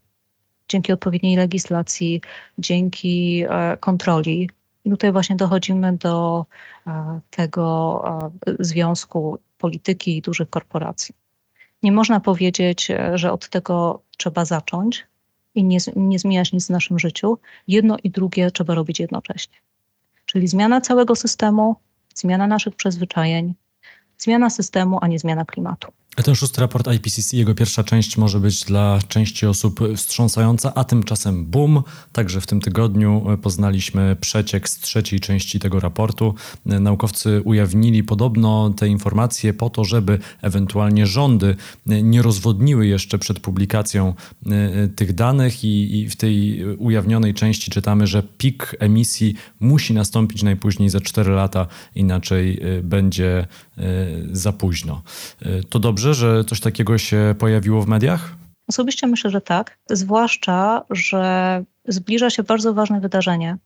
Dzięki 0.68 0.92
odpowiedniej 0.92 1.36
legislacji, 1.36 2.20
dzięki 2.58 3.44
e, 3.48 3.76
kontroli. 3.76 4.50
I 4.84 4.90
tutaj 4.90 5.12
właśnie 5.12 5.36
dochodzimy 5.36 5.96
do 5.96 6.46
tego 7.30 8.04
związku 8.58 9.38
polityki 9.58 10.16
i 10.16 10.22
dużych 10.22 10.50
korporacji. 10.50 11.14
Nie 11.82 11.92
można 11.92 12.20
powiedzieć, 12.20 12.88
że 13.14 13.32
od 13.32 13.48
tego 13.48 14.02
trzeba 14.16 14.44
zacząć 14.44 15.06
i 15.54 15.64
nie, 15.64 15.78
nie 15.96 16.18
zmieniać 16.18 16.52
nic 16.52 16.66
w 16.66 16.70
naszym 16.70 16.98
życiu. 16.98 17.38
Jedno 17.68 17.96
i 18.04 18.10
drugie 18.10 18.50
trzeba 18.50 18.74
robić 18.74 19.00
jednocześnie. 19.00 19.56
Czyli 20.32 20.48
zmiana 20.48 20.80
całego 20.80 21.16
systemu, 21.16 21.76
zmiana 22.14 22.46
naszych 22.46 22.76
przyzwyczajeń, 22.76 23.54
zmiana 24.18 24.50
systemu, 24.50 24.98
a 25.02 25.06
nie 25.08 25.18
zmiana 25.18 25.44
klimatu. 25.44 25.92
Ten 26.16 26.34
szósty 26.34 26.60
raport 26.60 26.88
IPCC, 26.94 27.36
jego 27.36 27.54
pierwsza 27.54 27.84
część 27.84 28.16
może 28.16 28.40
być 28.40 28.64
dla 28.64 28.98
części 29.08 29.46
osób 29.46 29.80
wstrząsająca, 29.96 30.74
a 30.74 30.84
tymczasem 30.84 31.46
boom. 31.46 31.82
Także 32.12 32.40
w 32.40 32.46
tym 32.46 32.60
tygodniu 32.60 33.26
poznaliśmy 33.42 34.16
przeciek 34.20 34.68
z 34.68 34.78
trzeciej 34.78 35.20
części 35.20 35.60
tego 35.60 35.80
raportu. 35.80 36.34
Naukowcy 36.66 37.42
ujawnili 37.44 38.04
podobno 38.04 38.70
te 38.76 38.88
informacje 38.88 39.54
po 39.54 39.70
to, 39.70 39.84
żeby 39.84 40.18
ewentualnie 40.42 41.06
rządy 41.06 41.56
nie 41.86 42.22
rozwodniły 42.22 42.86
jeszcze 42.86 43.18
przed 43.18 43.40
publikacją 43.40 44.14
e, 44.46 44.88
tych 44.88 45.14
danych 45.14 45.64
i, 45.64 45.98
i 45.98 46.08
w 46.08 46.16
tej 46.16 46.64
ujawnionej 46.76 47.34
części 47.34 47.70
czytamy, 47.70 48.06
że 48.06 48.22
pik 48.22 48.76
emisji 48.78 49.34
musi 49.60 49.94
nastąpić 49.94 50.42
najpóźniej 50.42 50.90
za 50.90 51.00
4 51.00 51.30
lata, 51.30 51.66
inaczej 51.94 52.60
e, 52.62 52.82
będzie 52.82 53.46
e, 53.78 53.84
za 54.32 54.52
późno. 54.52 55.02
To 55.68 55.78
dobrze 55.78 56.01
dobrze, 56.02 56.14
że 56.14 56.44
coś 56.44 56.60
takiego 56.60 56.98
się 56.98 57.34
pojawiło 57.38 57.82
w 57.82 57.86
mediach? 57.86 58.36
Osobiście 58.68 59.06
myślę, 59.06 59.30
że 59.30 59.40
tak. 59.40 59.78
Zwłaszcza, 59.90 60.84
że 60.90 61.64
zbliża 61.88 62.30
się 62.30 62.42
bardzo 62.42 62.74
ważne 62.74 63.00
wydarzenie, 63.00 63.56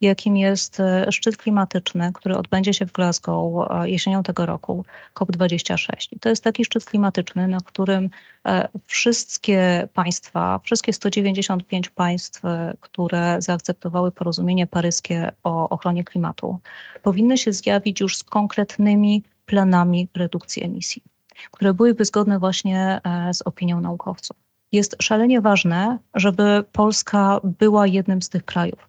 jakim 0.00 0.36
jest 0.36 0.80
e, 0.80 1.12
szczyt 1.12 1.36
klimatyczny, 1.36 2.10
który 2.14 2.36
odbędzie 2.36 2.74
się 2.74 2.86
w 2.86 2.92
Glasgow 2.92 3.70
e, 3.70 3.90
jesienią 3.90 4.22
tego 4.22 4.46
roku, 4.46 4.84
COP26. 5.14 6.08
I 6.12 6.18
to 6.18 6.28
jest 6.28 6.44
taki 6.44 6.64
szczyt 6.64 6.84
klimatyczny, 6.84 7.48
na 7.48 7.60
którym 7.60 8.10
e, 8.46 8.68
wszystkie 8.86 9.88
państwa, 9.94 10.60
wszystkie 10.64 10.92
195 10.92 11.88
państw, 11.88 12.42
które 12.80 13.36
zaakceptowały 13.42 14.12
porozumienie 14.12 14.66
paryskie 14.66 15.32
o 15.44 15.68
ochronie 15.68 16.04
klimatu, 16.04 16.58
powinny 17.02 17.38
się 17.38 17.52
zjawić 17.52 18.00
już 18.00 18.16
z 18.16 18.24
konkretnymi 18.24 19.22
planami 19.46 20.08
redukcji 20.14 20.64
emisji 20.64 21.02
które 21.50 21.74
byłyby 21.74 22.04
zgodne 22.04 22.38
właśnie 22.38 23.00
e, 23.04 23.34
z 23.34 23.42
opinią 23.42 23.80
naukowców. 23.80 24.36
Jest 24.72 24.96
szalenie 25.02 25.40
ważne, 25.40 25.98
żeby 26.14 26.64
Polska 26.72 27.40
była 27.44 27.86
jednym 27.86 28.22
z 28.22 28.28
tych 28.28 28.44
krajów, 28.44 28.88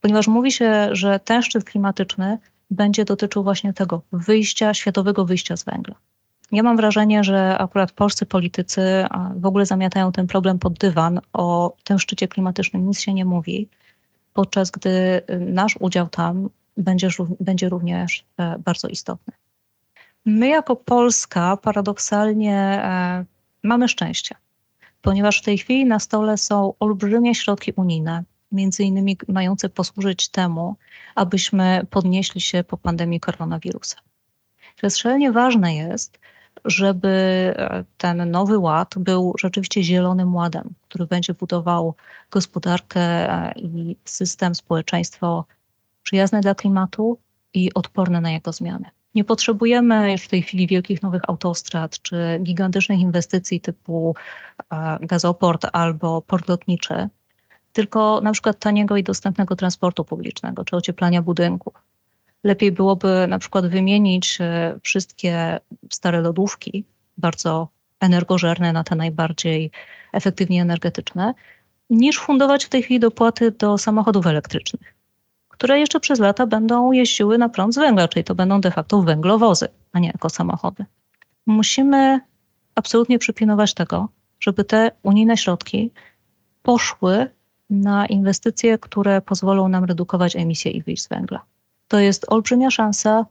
ponieważ 0.00 0.28
mówi 0.28 0.52
się, 0.52 0.88
że 0.92 1.20
ten 1.20 1.42
szczyt 1.42 1.64
klimatyczny 1.64 2.38
będzie 2.70 3.04
dotyczył 3.04 3.42
właśnie 3.42 3.72
tego 3.72 4.02
wyjścia, 4.12 4.74
światowego 4.74 5.24
wyjścia 5.24 5.56
z 5.56 5.64
węgla. 5.64 5.94
Ja 6.52 6.62
mam 6.62 6.76
wrażenie, 6.76 7.24
że 7.24 7.58
akurat 7.58 7.92
polscy 7.92 8.26
politycy 8.26 9.04
w 9.36 9.46
ogóle 9.46 9.66
zamiatają 9.66 10.12
ten 10.12 10.26
problem 10.26 10.58
pod 10.58 10.78
dywan. 10.78 11.20
O 11.32 11.76
tym 11.84 11.98
szczycie 11.98 12.28
klimatycznym 12.28 12.86
nic 12.86 13.00
się 13.00 13.14
nie 13.14 13.24
mówi, 13.24 13.68
podczas 14.34 14.70
gdy 14.70 14.90
y, 14.90 15.22
nasz 15.40 15.76
udział 15.80 16.08
tam 16.08 16.48
będzie, 16.76 17.08
będzie 17.40 17.68
również 17.68 18.24
e, 18.38 18.58
bardzo 18.58 18.88
istotny. 18.88 19.32
My 20.26 20.48
jako 20.48 20.76
Polska 20.76 21.56
paradoksalnie 21.56 22.54
e, 22.54 23.24
mamy 23.62 23.88
szczęście, 23.88 24.34
ponieważ 25.02 25.40
w 25.40 25.44
tej 25.44 25.58
chwili 25.58 25.84
na 25.84 25.98
stole 25.98 26.38
są 26.38 26.74
olbrzymie 26.80 27.34
środki 27.34 27.72
unijne, 27.76 28.24
między 28.52 28.84
innymi 28.84 29.16
mające 29.28 29.68
posłużyć 29.68 30.28
temu, 30.28 30.76
abyśmy 31.14 31.86
podnieśli 31.90 32.40
się 32.40 32.64
po 32.64 32.76
pandemii 32.76 33.20
koronawirusa. 33.20 33.96
Więc 34.82 34.98
szalenie 34.98 35.32
ważne 35.32 35.74
jest, 35.74 36.18
żeby 36.64 37.08
e, 37.08 37.84
ten 37.98 38.30
nowy 38.30 38.58
ład 38.58 38.94
był 38.98 39.34
rzeczywiście 39.38 39.82
zielonym 39.82 40.34
ładem, 40.34 40.74
który 40.88 41.06
będzie 41.06 41.34
budował 41.34 41.94
gospodarkę 42.30 43.00
e, 43.00 43.52
i 43.56 43.96
system, 44.04 44.54
społeczeństwo 44.54 45.44
przyjazne 46.02 46.40
dla 46.40 46.54
klimatu 46.54 47.18
i 47.54 47.74
odporne 47.74 48.20
na 48.20 48.30
jego 48.30 48.52
zmiany. 48.52 48.95
Nie 49.16 49.24
potrzebujemy 49.24 50.12
już 50.12 50.22
w 50.22 50.28
tej 50.28 50.42
chwili 50.42 50.66
wielkich 50.66 51.02
nowych 51.02 51.22
autostrad 51.28 52.02
czy 52.02 52.40
gigantycznych 52.42 53.00
inwestycji 53.00 53.60
typu 53.60 54.14
e, 54.72 54.98
gazoport 55.00 55.66
albo 55.72 56.22
port 56.22 56.48
lotniczy, 56.48 57.08
tylko 57.72 58.20
na 58.20 58.32
przykład 58.32 58.58
taniego 58.58 58.96
i 58.96 59.02
dostępnego 59.02 59.56
transportu 59.56 60.04
publicznego 60.04 60.64
czy 60.64 60.76
ocieplania 60.76 61.22
budynków. 61.22 61.74
Lepiej 62.44 62.72
byłoby 62.72 63.26
na 63.28 63.38
przykład 63.38 63.66
wymienić 63.66 64.38
e, 64.40 64.78
wszystkie 64.82 65.60
stare 65.90 66.20
lodówki, 66.20 66.84
bardzo 67.18 67.68
energożerne 68.00 68.72
na 68.72 68.84
te 68.84 68.96
najbardziej 68.96 69.70
efektywnie 70.12 70.62
energetyczne, 70.62 71.34
niż 71.90 72.18
fundować 72.18 72.64
w 72.64 72.68
tej 72.68 72.82
chwili 72.82 73.00
dopłaty 73.00 73.50
do 73.50 73.78
samochodów 73.78 74.26
elektrycznych 74.26 74.95
które 75.58 75.80
jeszcze 75.80 76.00
przez 76.00 76.18
lata 76.18 76.46
będą 76.46 76.92
jeździły 76.92 77.38
na 77.38 77.48
prąd 77.48 77.74
z 77.74 77.78
węgla, 77.78 78.08
czyli 78.08 78.24
to 78.24 78.34
będą 78.34 78.60
de 78.60 78.70
facto 78.70 79.02
węglowozy, 79.02 79.68
a 79.92 79.98
nie 79.98 80.12
ekosamochody. 80.12 80.84
Musimy 81.46 82.20
absolutnie 82.74 83.18
przypilnować 83.18 83.74
tego, 83.74 84.08
żeby 84.40 84.64
te 84.64 84.90
unijne 85.02 85.36
środki 85.36 85.90
poszły 86.62 87.30
na 87.70 88.06
inwestycje, 88.06 88.78
które 88.78 89.20
pozwolą 89.20 89.68
nam 89.68 89.84
redukować 89.84 90.36
emisję 90.36 90.70
i 90.70 90.82
wyjść 90.82 91.02
z 91.02 91.08
węgla. 91.08 91.42
To 91.88 91.98
jest 91.98 92.26
olbrzymia 92.28 92.70
szansa 92.70 93.26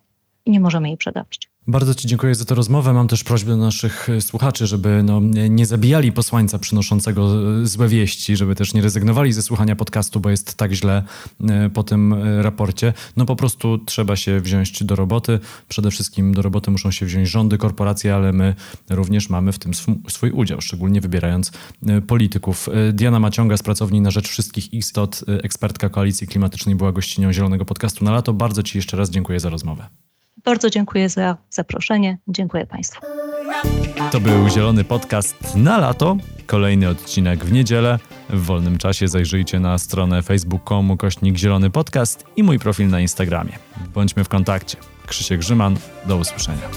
i 0.46 0.52
nie 0.52 0.60
możemy 0.60 0.88
jej 0.88 0.98
przegapić. 0.98 1.50
Bardzo 1.68 1.96
Ci 1.96 2.08
dziękuję 2.08 2.36
za 2.36 2.46
tę 2.46 2.56
rozmowę. 2.56 2.94
Mam 2.94 3.08
też 3.08 3.24
prośbę 3.24 3.52
do 3.52 3.58
naszych 3.58 4.10
e, 4.10 4.22
słuchaczy, 4.22 4.68
żeby 4.68 5.04
no, 5.04 5.22
nie 5.50 5.66
zabijali 5.66 6.12
posłańca 6.12 6.60
przynoszącego 6.60 7.32
e, 7.62 7.68
złe 7.68 7.88
wieści, 7.88 8.36
żeby 8.36 8.56
też 8.56 8.74
nie 8.74 8.82
rezygnowali 8.82 9.34
ze 9.34 9.42
słuchania 9.42 9.76
podcastu, 9.76 10.20
bo 10.20 10.30
jest 10.30 10.56
tak 10.56 10.72
źle 10.72 11.04
e, 11.50 11.70
po 11.70 11.84
tym 11.84 12.16
raporcie. 12.42 12.94
No 13.18 13.26
po 13.26 13.36
prostu 13.36 13.78
trzeba 13.78 14.16
się 14.16 14.40
wziąć 14.40 14.84
do 14.84 14.96
roboty. 14.96 15.40
Przede 15.68 15.92
wszystkim 15.92 16.34
do 16.34 16.42
roboty 16.42 16.72
muszą 16.72 16.92
się 16.92 17.06
wziąć 17.06 17.30
rządy, 17.30 17.58
korporacje, 17.58 18.16
ale 18.16 18.34
my 18.34 18.56
również 18.90 19.30
mamy 19.30 19.52
w 19.52 19.60
tym 19.60 19.72
swój 20.10 20.32
udział, 20.32 20.62
szczególnie 20.62 21.02
wybierając 21.02 21.52
polityków. 22.08 22.70
Diana 22.94 23.20
Maciąga 23.20 23.58
z 23.58 23.64
Pracowni 23.64 24.02
na 24.02 24.12
Rzecz 24.12 24.28
Wszystkich 24.28 24.74
Istot, 24.74 25.22
ekspertka 25.44 25.90
Koalicji 25.90 26.28
Klimatycznej, 26.28 26.76
była 26.76 26.92
gościnią 26.92 27.34
Zielonego 27.34 27.66
Podcastu 27.66 28.06
na 28.06 28.12
lato. 28.12 28.34
Bardzo 28.34 28.64
Ci 28.64 28.78
jeszcze 28.78 28.98
raz 28.98 29.10
dziękuję 29.10 29.40
za 29.40 29.50
rozmowę. 29.50 30.05
Bardzo 30.46 30.70
dziękuję 30.70 31.10
za 31.10 31.38
zaproszenie. 31.50 32.18
Dziękuję 32.28 32.66
Państwu. 32.66 33.02
To 34.12 34.20
był 34.20 34.50
Zielony 34.50 34.84
Podcast 34.84 35.56
na 35.56 35.78
lato. 35.78 36.18
Kolejny 36.46 36.90
odcinek 36.90 37.46
w 37.46 37.52
niedzielę. 37.52 38.00
W 38.30 38.46
wolnym 38.46 38.78
czasie 38.78 39.08
zajrzyjcie 39.08 39.60
na 39.60 39.78
stronę 39.78 40.22
facebook.com 40.22 40.98
kośnik 40.98 41.38
Zielony 41.38 41.70
Podcast 41.70 42.26
i 42.36 42.44
mój 42.44 42.60
profil 42.60 42.90
na 42.90 43.00
Instagramie. 43.00 43.54
Bądźmy 43.94 44.24
w 44.24 44.30
kontakcie. 44.30 44.78
Krzysiek 45.08 45.40
Grzyman, 45.40 45.78
do 46.06 46.18
usłyszenia. 46.18 46.70